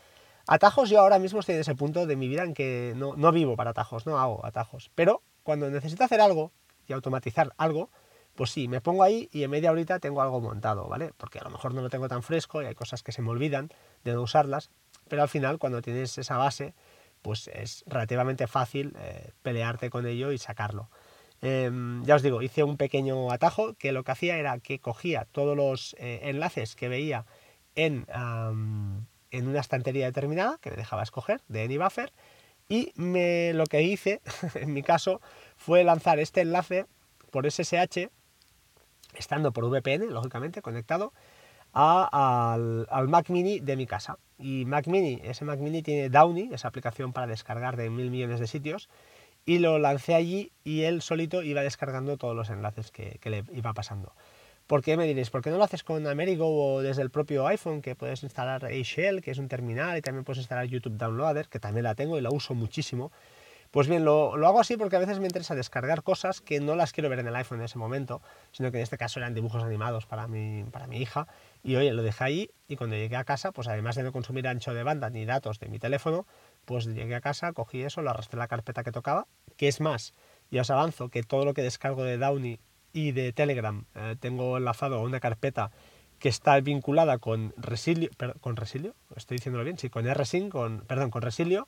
Atajos 0.48 0.90
yo 0.90 0.98
ahora 0.98 1.20
mismo 1.20 1.38
estoy 1.38 1.54
en 1.54 1.60
ese 1.60 1.76
punto 1.76 2.06
de 2.06 2.16
mi 2.16 2.26
vida 2.26 2.42
en 2.42 2.54
que 2.54 2.92
no, 2.96 3.14
no 3.14 3.30
vivo 3.30 3.54
para 3.54 3.70
atajos, 3.70 4.04
no 4.04 4.18
hago 4.18 4.44
atajos. 4.44 4.90
Pero 4.96 5.22
cuando 5.42 5.70
necesito 5.70 6.04
hacer 6.04 6.20
algo 6.20 6.52
y 6.86 6.92
automatizar 6.92 7.52
algo, 7.56 7.90
pues 8.34 8.50
sí, 8.50 8.68
me 8.68 8.80
pongo 8.80 9.02
ahí 9.02 9.28
y 9.32 9.42
en 9.42 9.50
media 9.50 9.70
horita 9.70 9.98
tengo 9.98 10.22
algo 10.22 10.40
montado, 10.40 10.88
¿vale? 10.88 11.12
Porque 11.16 11.38
a 11.38 11.44
lo 11.44 11.50
mejor 11.50 11.74
no 11.74 11.82
lo 11.82 11.90
tengo 11.90 12.08
tan 12.08 12.22
fresco 12.22 12.62
y 12.62 12.66
hay 12.66 12.74
cosas 12.74 13.02
que 13.02 13.12
se 13.12 13.22
me 13.22 13.30
olvidan 13.30 13.70
de 14.04 14.12
no 14.12 14.22
usarlas, 14.22 14.70
pero 15.08 15.22
al 15.22 15.28
final 15.28 15.58
cuando 15.58 15.82
tienes 15.82 16.16
esa 16.18 16.36
base, 16.36 16.74
pues 17.22 17.48
es 17.48 17.84
relativamente 17.86 18.46
fácil 18.46 18.96
eh, 18.98 19.32
pelearte 19.42 19.90
con 19.90 20.06
ello 20.06 20.32
y 20.32 20.38
sacarlo. 20.38 20.88
Em, 21.42 22.04
ya 22.04 22.16
os 22.16 22.22
digo, 22.22 22.42
hice 22.42 22.64
un 22.64 22.76
pequeño 22.76 23.30
atajo 23.30 23.74
que 23.74 23.92
lo 23.92 24.04
que 24.04 24.12
hacía 24.12 24.36
era 24.36 24.58
que 24.58 24.78
cogía 24.78 25.26
todos 25.32 25.56
los 25.56 25.96
eh, 25.98 26.20
enlaces 26.24 26.76
que 26.76 26.88
veía 26.88 27.26
en, 27.74 28.06
en 29.30 29.48
una 29.48 29.60
estantería 29.60 30.06
determinada 30.06 30.58
que 30.60 30.70
me 30.70 30.76
dejaba 30.76 31.02
escoger 31.02 31.40
de 31.48 31.62
AnyBuffer 31.62 32.12
y 32.70 32.92
me, 32.94 33.52
lo 33.52 33.66
que 33.66 33.82
hice, 33.82 34.22
en 34.54 34.72
mi 34.72 34.82
caso, 34.82 35.20
fue 35.56 35.84
lanzar 35.84 36.18
este 36.20 36.40
enlace 36.40 36.86
por 37.30 37.50
SSH, 37.50 38.08
estando 39.14 39.52
por 39.52 39.68
VPN, 39.68 40.08
lógicamente, 40.10 40.62
conectado, 40.62 41.12
al, 41.72 43.08
Mac 43.08 43.28
Mini 43.28 43.58
de 43.58 43.76
mi 43.76 43.86
casa. 43.86 44.18
Y 44.38 44.64
Mac 44.66 44.86
Mini, 44.86 45.20
ese 45.24 45.44
Mac 45.44 45.58
Mini 45.58 45.82
tiene 45.82 46.08
Downy, 46.08 46.50
esa 46.54 46.68
aplicación 46.68 47.12
para 47.12 47.26
descargar 47.26 47.76
de 47.76 47.90
mil 47.90 48.10
millones 48.10 48.38
de 48.38 48.46
sitios, 48.46 48.88
y 49.44 49.58
lo 49.58 49.78
lancé 49.80 50.14
allí 50.14 50.52
y 50.62 50.82
él 50.82 51.02
solito 51.02 51.42
iba 51.42 51.62
descargando 51.62 52.18
todos 52.18 52.36
los 52.36 52.50
enlaces 52.50 52.92
que 52.92 53.18
le 53.24 53.44
iba 53.52 53.72
pasando. 53.72 54.14
¿Por 54.70 54.84
qué 54.84 54.96
me 54.96 55.04
diréis? 55.04 55.30
¿Por 55.30 55.42
qué 55.42 55.50
no 55.50 55.58
lo 55.58 55.64
haces 55.64 55.82
con 55.82 56.06
Amerigo 56.06 56.46
o 56.46 56.80
desde 56.80 57.02
el 57.02 57.10
propio 57.10 57.44
iPhone 57.48 57.82
que 57.82 57.96
puedes 57.96 58.22
instalar 58.22 58.64
A-Shell, 58.64 59.20
que 59.20 59.32
es 59.32 59.38
un 59.38 59.48
terminal, 59.48 59.98
y 59.98 60.00
también 60.00 60.22
puedes 60.22 60.38
instalar 60.38 60.64
YouTube 60.66 60.96
Downloader, 60.96 61.48
que 61.48 61.58
también 61.58 61.82
la 61.82 61.96
tengo 61.96 62.16
y 62.16 62.20
la 62.20 62.30
uso 62.30 62.54
muchísimo? 62.54 63.10
Pues 63.72 63.88
bien, 63.88 64.04
lo, 64.04 64.34
hago 64.46 64.60
así 64.60 64.76
porque 64.76 64.94
a 64.94 65.00
veces 65.00 65.18
me 65.18 65.26
interesa 65.26 65.56
descargar 65.56 66.04
cosas 66.04 66.40
que 66.40 66.60
no 66.60 66.76
las 66.76 66.92
quiero 66.92 67.10
ver 67.10 67.18
en 67.18 67.26
el 67.26 67.34
iPhone 67.34 67.58
en 67.58 67.64
ese 67.64 67.78
momento, 67.78 68.22
sino 68.52 68.70
que 68.70 68.76
en 68.76 68.84
este 68.84 68.96
caso 68.96 69.18
eran 69.18 69.34
dibujos 69.34 69.64
animados 69.64 70.06
para 70.06 70.28
mi, 70.28 70.62
para 70.70 70.86
mi 70.86 70.98
hija. 70.98 71.26
Y 71.64 71.74
oye, 71.74 71.92
lo 71.92 72.04
dejé 72.04 72.22
ahí 72.22 72.50
y 72.68 72.76
cuando 72.76 72.94
llegué 72.94 73.16
a 73.16 73.24
casa, 73.24 73.50
pues 73.50 73.66
además 73.66 73.96
de 73.96 74.04
no 74.04 74.12
consumir 74.12 74.46
ancho 74.46 74.72
de 74.72 74.84
banda 74.84 75.10
ni 75.10 75.24
datos 75.24 75.58
de 75.58 75.68
mi 75.68 75.80
teléfono, 75.80 76.28
pues 76.64 76.86
llegué 76.86 77.16
a 77.16 77.20
casa, 77.20 77.52
cogí 77.54 77.82
eso, 77.82 78.02
lo 78.02 78.10
arrastré 78.10 78.38
a 78.38 78.44
la 78.44 78.46
carpeta 78.46 78.84
que 78.84 78.92
tocaba, 78.92 79.26
que 79.56 79.66
es 79.66 79.80
más, 79.80 80.14
y 80.48 80.60
os 80.60 80.70
avanzo 80.70 81.08
que 81.08 81.24
todo 81.24 81.44
lo 81.44 81.54
que 81.54 81.62
descargo 81.62 82.04
de 82.04 82.18
Downy 82.18 82.60
y 82.92 83.12
de 83.12 83.32
Telegram 83.32 83.84
eh, 83.94 84.16
tengo 84.20 84.56
enlazado 84.56 85.02
una 85.02 85.20
carpeta 85.20 85.70
que 86.18 86.28
está 86.28 86.60
vinculada 86.60 87.18
con 87.18 87.54
Resilio, 87.56 88.10
con 88.40 88.56
Resilio, 88.56 88.94
estoy 89.16 89.38
diciéndolo 89.38 89.64
bien, 89.64 89.78
sí, 89.78 89.88
con 89.88 90.06
con, 90.50 90.80
perdón, 90.82 91.10
con 91.10 91.22
Resilio, 91.22 91.66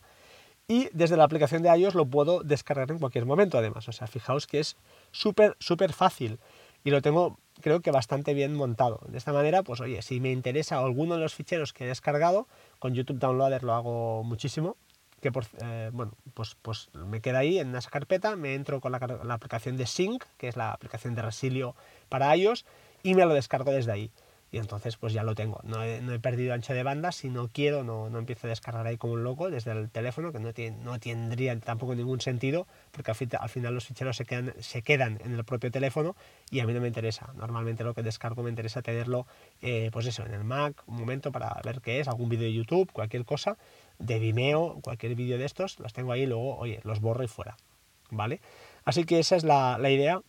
y 0.68 0.88
desde 0.92 1.16
la 1.16 1.24
aplicación 1.24 1.62
de 1.62 1.76
iOS 1.76 1.94
lo 1.94 2.06
puedo 2.06 2.42
descargar 2.42 2.90
en 2.90 2.98
cualquier 2.98 3.24
momento 3.24 3.58
además, 3.58 3.88
o 3.88 3.92
sea, 3.92 4.06
fijaos 4.06 4.46
que 4.46 4.60
es 4.60 4.76
súper, 5.10 5.56
súper 5.58 5.92
fácil 5.92 6.38
y 6.84 6.90
lo 6.90 7.00
tengo 7.00 7.38
creo 7.60 7.80
que 7.80 7.90
bastante 7.90 8.34
bien 8.34 8.54
montado. 8.54 9.00
De 9.08 9.18
esta 9.18 9.32
manera, 9.32 9.62
pues 9.62 9.80
oye, 9.80 10.02
si 10.02 10.20
me 10.20 10.32
interesa 10.32 10.78
alguno 10.78 11.14
de 11.14 11.20
los 11.20 11.34
ficheros 11.34 11.72
que 11.72 11.84
he 11.84 11.86
descargado, 11.86 12.48
con 12.78 12.94
YouTube 12.94 13.18
Downloader 13.18 13.62
lo 13.62 13.74
hago 13.74 14.24
muchísimo, 14.24 14.76
que 15.22 15.30
eh, 15.62 15.90
bueno, 15.92 16.12
pues, 16.34 16.56
pues 16.60 16.90
me 16.92 17.20
queda 17.20 17.38
ahí 17.38 17.58
en 17.58 17.74
esa 17.76 17.88
carpeta, 17.88 18.34
me 18.34 18.54
entro 18.54 18.80
con 18.80 18.90
la, 18.92 18.98
aplicación 18.98 19.76
de 19.76 19.86
Sync, 19.86 20.24
que 20.36 20.48
es 20.48 20.56
la 20.56 20.72
aplicación 20.72 21.14
de 21.14 21.22
Resilio 21.22 21.76
para 22.08 22.36
iOS, 22.36 22.66
y 23.04 23.14
me 23.14 23.24
lo 23.24 23.32
descargo 23.32 23.70
desde 23.70 23.92
ahí 23.92 24.10
y 24.52 24.58
entonces 24.58 24.98
pues 24.98 25.14
ya 25.14 25.24
lo 25.24 25.34
tengo. 25.34 25.60
No 25.64 25.82
he, 25.82 26.02
no 26.02 26.12
he, 26.12 26.20
perdido 26.20 26.52
ancho 26.52 26.74
de 26.74 26.82
banda, 26.82 27.10
si 27.10 27.30
no 27.30 27.48
quiero 27.48 27.82
no, 27.84 28.10
no 28.10 28.18
empiezo 28.18 28.46
a 28.46 28.50
descargar 28.50 28.86
ahí 28.86 28.98
como 28.98 29.14
un 29.14 29.24
loco 29.24 29.50
desde 29.50 29.72
el 29.72 29.90
teléfono, 29.90 30.30
que 30.30 30.38
no, 30.38 30.52
tiene, 30.52 30.76
no 30.84 31.00
tendría 31.00 31.58
tampoco 31.58 31.94
ningún 31.94 32.20
sentido, 32.20 32.66
porque 32.90 33.10
al, 33.10 33.16
al, 33.40 33.48
final 33.48 33.74
los 33.74 33.86
ficheros 33.86 34.14
se 34.14 34.26
quedan, 34.26 34.52
se 34.60 34.82
quedan 34.82 35.18
en 35.24 35.32
el 35.32 35.44
propio 35.44 35.70
teléfono 35.70 36.14
y 36.50 36.60
a 36.60 36.66
mí 36.66 36.74
no 36.74 36.82
me 36.82 36.88
interesa. 36.88 37.32
Normalmente 37.34 37.82
lo 37.82 37.94
que 37.94 38.02
descargo 38.02 38.42
me 38.42 38.50
interesa 38.50 38.82
tenerlo, 38.82 39.26
eh, 39.62 39.88
pues 39.90 40.06
eso, 40.06 40.24
en 40.26 40.34
el 40.34 40.44
Mac, 40.44 40.82
un 40.86 40.96
momento 40.96 41.32
para 41.32 41.58
ver 41.64 41.80
qué 41.80 42.00
es, 42.00 42.08
algún 42.08 42.28
vídeo 42.28 42.44
de 42.44 42.52
YouTube, 42.52 42.92
cualquier 42.92 43.24
cosa, 43.24 43.56
de 44.02 44.18
Vimeo, 44.18 44.80
cualquier 44.82 45.14
vídeo 45.14 45.38
de 45.38 45.44
estos, 45.44 45.78
los 45.80 45.92
tengo 45.92 46.12
ahí 46.12 46.22
y 46.22 46.26
luego, 46.26 46.56
oye, 46.56 46.80
los 46.84 47.00
borro 47.00 47.24
y 47.24 47.28
fuera. 47.28 47.56
¿Vale? 48.10 48.40
Así 48.84 49.04
que 49.04 49.18
esa 49.18 49.36
es 49.36 49.44
la, 49.44 49.78
la 49.78 49.90
idea 49.90 50.22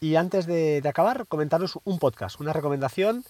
y 0.00 0.16
antes 0.16 0.46
de, 0.46 0.80
de, 0.80 0.88
acabar, 0.88 1.26
comentaros 1.26 1.78
un 1.84 1.98
podcast, 1.98 2.40
una 2.40 2.52
recomendación, 2.52 3.24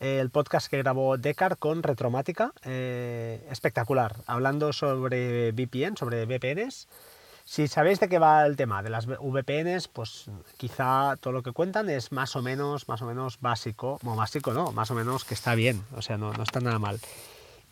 eh, 0.00 0.20
el 0.20 0.30
podcast 0.30 0.68
que 0.68 0.78
grabó 0.78 1.18
Decar 1.18 1.58
con 1.58 1.82
Retromática, 1.82 2.52
eh, 2.64 3.46
espectacular, 3.50 4.16
hablando 4.26 4.72
sobre 4.72 5.52
VPN, 5.52 5.96
sobre 5.96 6.24
VPNs. 6.24 6.88
Si 7.44 7.68
sabéis 7.68 8.00
de 8.00 8.08
qué 8.08 8.18
va 8.18 8.46
el 8.46 8.56
tema 8.56 8.82
de 8.82 8.88
las 8.88 9.06
VPNs, 9.06 9.88
pues 9.88 10.30
quizá 10.56 11.16
todo 11.20 11.34
lo 11.34 11.42
que 11.42 11.52
cuentan 11.52 11.90
es 11.90 12.10
más 12.10 12.36
o 12.36 12.42
menos, 12.42 12.88
más 12.88 13.02
o 13.02 13.06
menos 13.06 13.38
básico, 13.40 13.98
básico 14.02 14.54
no, 14.54 14.72
más 14.72 14.90
o 14.90 14.94
menos 14.94 15.24
que 15.24 15.34
está 15.34 15.54
bien, 15.54 15.84
o 15.94 16.00
sea, 16.00 16.16
no, 16.16 16.32
no 16.32 16.42
está 16.42 16.60
nada 16.60 16.78
mal. 16.78 16.98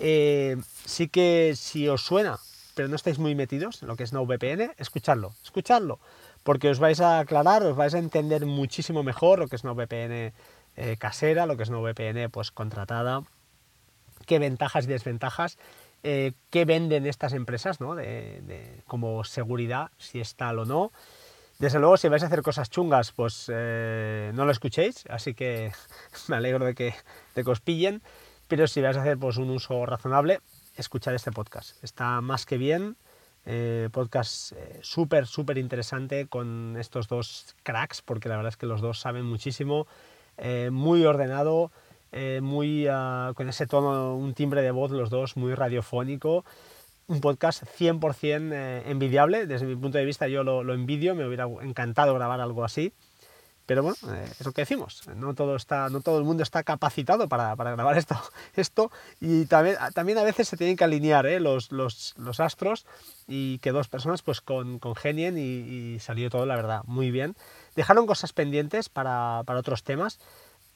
Eh, 0.04 0.56
sí 0.84 1.06
que 1.08 1.54
si 1.56 1.88
os 1.88 2.04
suena, 2.04 2.40
pero 2.74 2.88
no 2.88 2.96
estáis 2.96 3.18
muy 3.18 3.34
metidos 3.34 3.82
en 3.82 3.88
lo 3.88 3.96
que 3.96 4.02
es 4.02 4.12
no 4.12 4.26
VPN, 4.26 4.72
escuchadlo, 4.78 5.32
escuchadlo 5.44 6.00
porque 6.42 6.70
os 6.70 6.78
vais 6.78 7.00
a 7.00 7.20
aclarar, 7.20 7.62
os 7.62 7.76
vais 7.76 7.94
a 7.94 7.98
entender 7.98 8.46
muchísimo 8.46 9.02
mejor 9.02 9.38
lo 9.38 9.48
que 9.48 9.56
es 9.56 9.64
una 9.64 9.74
VPN 9.74 10.32
eh, 10.76 10.96
casera, 10.98 11.46
lo 11.46 11.56
que 11.56 11.62
es 11.62 11.68
una 11.68 11.78
VPN 11.78 12.30
pues 12.30 12.50
contratada, 12.50 13.22
qué 14.26 14.38
ventajas 14.38 14.84
y 14.84 14.88
desventajas, 14.88 15.58
eh, 16.02 16.32
qué 16.50 16.64
venden 16.64 17.06
estas 17.06 17.32
empresas 17.32 17.80
¿no? 17.80 17.94
de, 17.94 18.82
como 18.86 19.24
seguridad, 19.24 19.90
si 19.98 20.20
es 20.20 20.34
tal 20.34 20.58
o 20.58 20.64
no. 20.64 20.92
Desde 21.58 21.78
luego, 21.78 21.96
si 21.96 22.08
vais 22.08 22.24
a 22.24 22.26
hacer 22.26 22.42
cosas 22.42 22.70
chungas, 22.70 23.12
pues 23.12 23.48
eh, 23.52 24.32
no 24.34 24.44
lo 24.44 24.50
escuchéis, 24.50 25.04
así 25.08 25.34
que 25.34 25.70
me 26.28 26.36
alegro 26.36 26.64
de 26.64 26.74
que, 26.74 26.94
de 27.36 27.44
que 27.44 27.50
os 27.50 27.60
pillen, 27.60 28.02
pero 28.52 28.66
si 28.66 28.82
vais 28.82 28.98
a 28.98 29.00
hacer 29.00 29.16
pues, 29.16 29.38
un 29.38 29.48
uso 29.48 29.86
razonable, 29.86 30.40
escuchad 30.76 31.14
este 31.14 31.32
podcast. 31.32 31.82
Está 31.82 32.20
más 32.20 32.44
que 32.44 32.58
bien, 32.58 32.98
eh, 33.46 33.88
podcast 33.90 34.52
eh, 34.52 34.78
súper, 34.82 35.26
súper 35.26 35.56
interesante 35.56 36.26
con 36.26 36.76
estos 36.78 37.08
dos 37.08 37.56
cracks, 37.62 38.02
porque 38.02 38.28
la 38.28 38.36
verdad 38.36 38.50
es 38.50 38.58
que 38.58 38.66
los 38.66 38.82
dos 38.82 39.00
saben 39.00 39.24
muchísimo, 39.24 39.86
eh, 40.36 40.68
muy 40.70 41.02
ordenado, 41.06 41.72
muy 42.42 42.86
uh, 42.90 43.32
con 43.32 43.48
ese 43.48 43.66
tono, 43.66 44.16
un 44.16 44.34
timbre 44.34 44.60
de 44.60 44.70
voz, 44.70 44.90
los 44.90 45.08
dos 45.08 45.38
muy 45.38 45.54
radiofónico. 45.54 46.44
Un 47.06 47.22
podcast 47.22 47.62
100% 47.62 48.52
eh, 48.52 48.82
envidiable, 48.84 49.46
desde 49.46 49.64
mi 49.64 49.76
punto 49.76 49.96
de 49.96 50.04
vista 50.04 50.28
yo 50.28 50.44
lo 50.44 50.74
envidio, 50.74 51.14
me 51.14 51.26
hubiera 51.26 51.48
encantado 51.62 52.12
grabar 52.12 52.42
algo 52.42 52.64
así. 52.64 52.92
Pero 53.72 53.84
bueno, 53.84 53.96
eh, 54.14 54.30
es 54.38 54.44
lo 54.44 54.52
que 54.52 54.60
decimos, 54.60 55.00
no 55.16 55.32
todo, 55.32 55.56
está, 55.56 55.88
no 55.88 56.02
todo 56.02 56.18
el 56.18 56.24
mundo 56.24 56.42
está 56.42 56.62
capacitado 56.62 57.26
para, 57.26 57.54
grabar 57.54 57.96
esto, 57.96 58.20
esto 58.54 58.92
y 59.18 59.46
también, 59.46 59.76
también, 59.94 60.18
a 60.18 60.24
veces 60.24 60.46
se 60.46 60.58
tienen 60.58 60.76
que 60.76 60.84
alinear 60.84 61.24
¿eh? 61.24 61.40
los, 61.40 61.72
los, 61.72 62.12
los, 62.18 62.38
astros 62.38 62.84
y 63.26 63.60
que 63.60 63.72
dos 63.72 63.88
personas 63.88 64.20
pues 64.20 64.42
con, 64.42 64.78
congenien 64.78 65.38
y, 65.38 65.98
salió 66.00 66.28
todo, 66.28 66.44
la 66.44 66.54
verdad, 66.54 66.82
muy 66.84 67.10
bien. 67.10 67.34
Dejaron 67.74 68.06
cosas 68.06 68.34
pendientes 68.34 68.90
para, 68.90 69.40
para 69.46 69.60
otros 69.60 69.84
temas. 69.84 70.18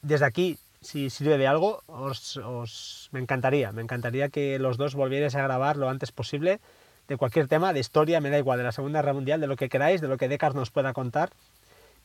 Desde 0.00 0.24
aquí, 0.24 0.56
si 0.80 1.10
sirve 1.10 1.36
de 1.36 1.46
algo, 1.46 1.82
os, 1.88 3.10
me 3.12 3.20
encantaría, 3.20 3.72
me 3.72 3.82
encantaría 3.82 4.30
que 4.30 4.58
los 4.58 4.78
dos 4.78 4.94
volvierais 4.94 5.34
a 5.34 5.42
grabar 5.42 5.76
lo 5.76 5.90
antes 5.90 6.12
posible 6.12 6.60
de 7.08 7.18
cualquier 7.18 7.46
tema, 7.46 7.74
de 7.74 7.80
historia, 7.80 8.22
me 8.22 8.30
da 8.30 8.38
igual, 8.38 8.56
de 8.56 8.64
la 8.64 8.72
Segunda 8.72 9.00
Guerra 9.00 9.12
Mundial, 9.12 9.38
de 9.42 9.48
lo 9.48 9.56
que 9.56 9.68
queráis, 9.68 10.00
de 10.00 10.08
lo 10.08 10.16
que 10.16 10.28
Descartes 10.28 10.58
nos 10.58 10.70
pueda 10.70 10.94
contar 10.94 11.28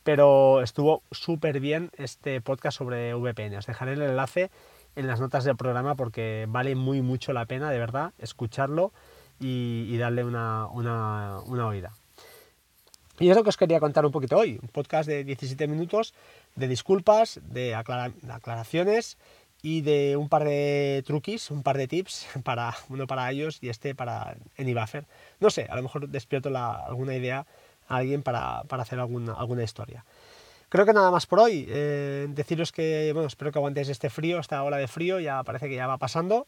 pero 0.04 0.62
estuvo 0.62 1.02
súper 1.10 1.60
bien 1.60 1.90
este 1.96 2.40
podcast 2.40 2.78
sobre 2.78 3.14
VPN. 3.14 3.56
Os 3.56 3.66
dejaré 3.66 3.92
el 3.92 4.02
enlace 4.02 4.50
en 4.96 5.06
las 5.06 5.20
notas 5.20 5.44
del 5.44 5.56
programa 5.56 5.94
porque 5.94 6.46
vale 6.48 6.74
muy 6.74 7.02
mucho 7.02 7.32
la 7.32 7.46
pena, 7.46 7.70
de 7.70 7.78
verdad, 7.78 8.12
escucharlo 8.18 8.92
y, 9.40 9.96
darle 9.96 10.24
una, 10.24 10.66
una, 10.68 11.66
oída. 11.66 11.92
Y 13.18 13.30
es 13.30 13.36
lo 13.36 13.42
que 13.42 13.50
os 13.50 13.56
quería 13.56 13.80
contar 13.80 14.06
un 14.06 14.12
poquito 14.12 14.36
hoy, 14.36 14.58
un 14.62 14.68
podcast 14.68 15.08
de 15.08 15.24
17 15.24 15.66
minutos 15.66 16.14
de 16.54 16.68
disculpas, 16.68 17.40
de, 17.42 17.74
aclara 17.74 18.10
de 18.10 18.32
aclaraciones 18.32 19.18
y 19.62 19.80
de 19.80 20.16
un 20.16 20.28
par 20.28 20.44
de 20.44 21.02
truquis, 21.06 21.50
un 21.50 21.62
par 21.62 21.76
de 21.76 21.88
tips, 21.88 22.26
para 22.44 22.74
uno 22.88 23.06
para 23.06 23.30
ellos 23.30 23.58
y 23.62 23.68
este 23.68 23.94
para 23.94 24.36
AnyBuffer. 24.58 25.06
No 25.40 25.50
sé, 25.50 25.66
a 25.70 25.76
lo 25.76 25.82
mejor 25.82 26.08
despierto 26.08 26.56
alguna 26.56 27.14
idea 27.14 27.46
alguien 27.88 28.22
para, 28.22 28.62
para 28.64 28.82
hacer 28.82 28.98
alguna, 28.98 29.34
alguna 29.34 29.62
historia. 29.62 30.04
Creo 30.72 30.86
que 30.86 30.94
nada 30.94 31.10
más 31.10 31.26
por 31.26 31.38
hoy. 31.38 31.66
Eh, 31.68 32.28
deciros 32.30 32.72
que, 32.72 33.10
bueno, 33.12 33.26
espero 33.26 33.52
que 33.52 33.58
aguantéis 33.58 33.90
este 33.90 34.08
frío, 34.08 34.38
esta 34.38 34.62
ola 34.64 34.78
de 34.78 34.88
frío, 34.88 35.20
ya 35.20 35.42
parece 35.42 35.68
que 35.68 35.74
ya 35.74 35.86
va 35.86 35.98
pasando. 35.98 36.46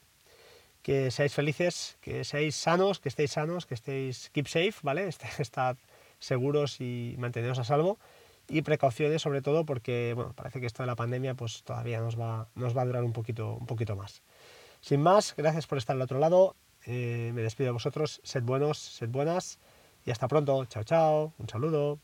Que 0.81 1.11
seáis 1.11 1.35
felices, 1.35 1.99
que 2.01 2.25
seáis 2.25 2.57
sanos, 2.57 3.01
que 3.01 3.11
estéis 3.11 3.33
sanos, 3.33 3.67
que 3.67 3.75
estéis 3.75 4.31
keep 4.31 4.47
safe, 4.47 4.75
¿vale? 4.83 5.09
Estad 5.39 5.77
seguros 6.19 6.81
y 6.81 7.17
manteneros 7.19 7.59
a 7.59 7.65
salvo. 7.65 7.99
Y 8.49 8.63
precauciones 8.63 9.21
sobre 9.21 9.43
todo 9.43 9.67
porque, 9.67 10.13
bueno, 10.15 10.33
parece 10.35 10.59
que 10.59 10.67
esto 10.67 10.83
de 10.83 10.87
la 10.87 10.97
pandemia 10.97 11.35
pues 11.35 11.63
todavía 11.63 12.01
nos 12.01 12.19
va, 12.19 12.49
nos 12.55 12.75
va 12.75 12.81
a 12.81 12.87
durar 12.87 13.05
un 13.05 13.13
poquito, 13.13 13.53
un 13.53 13.67
poquito 13.67 13.95
más. 13.95 14.23
Sin 14.81 15.03
más, 15.03 15.35
gracias 15.37 15.67
por 15.67 15.77
estar 15.77 15.97
al 15.97 16.03
otro 16.03 16.19
lado. 16.19 16.57
Eh, 16.87 17.31
me 17.35 17.43
despido 17.43 17.69
de 17.69 17.73
vosotros. 17.73 18.23
Sed 18.25 18.43
buenos, 18.43 18.79
sed 18.79 19.11
buenas. 19.11 19.59
Y 20.05 20.11
hasta 20.11 20.29
pronto. 20.29 20.65
Chao, 20.67 20.85
chao. 20.85 21.35
Un 21.39 21.49
saludo. 21.49 22.01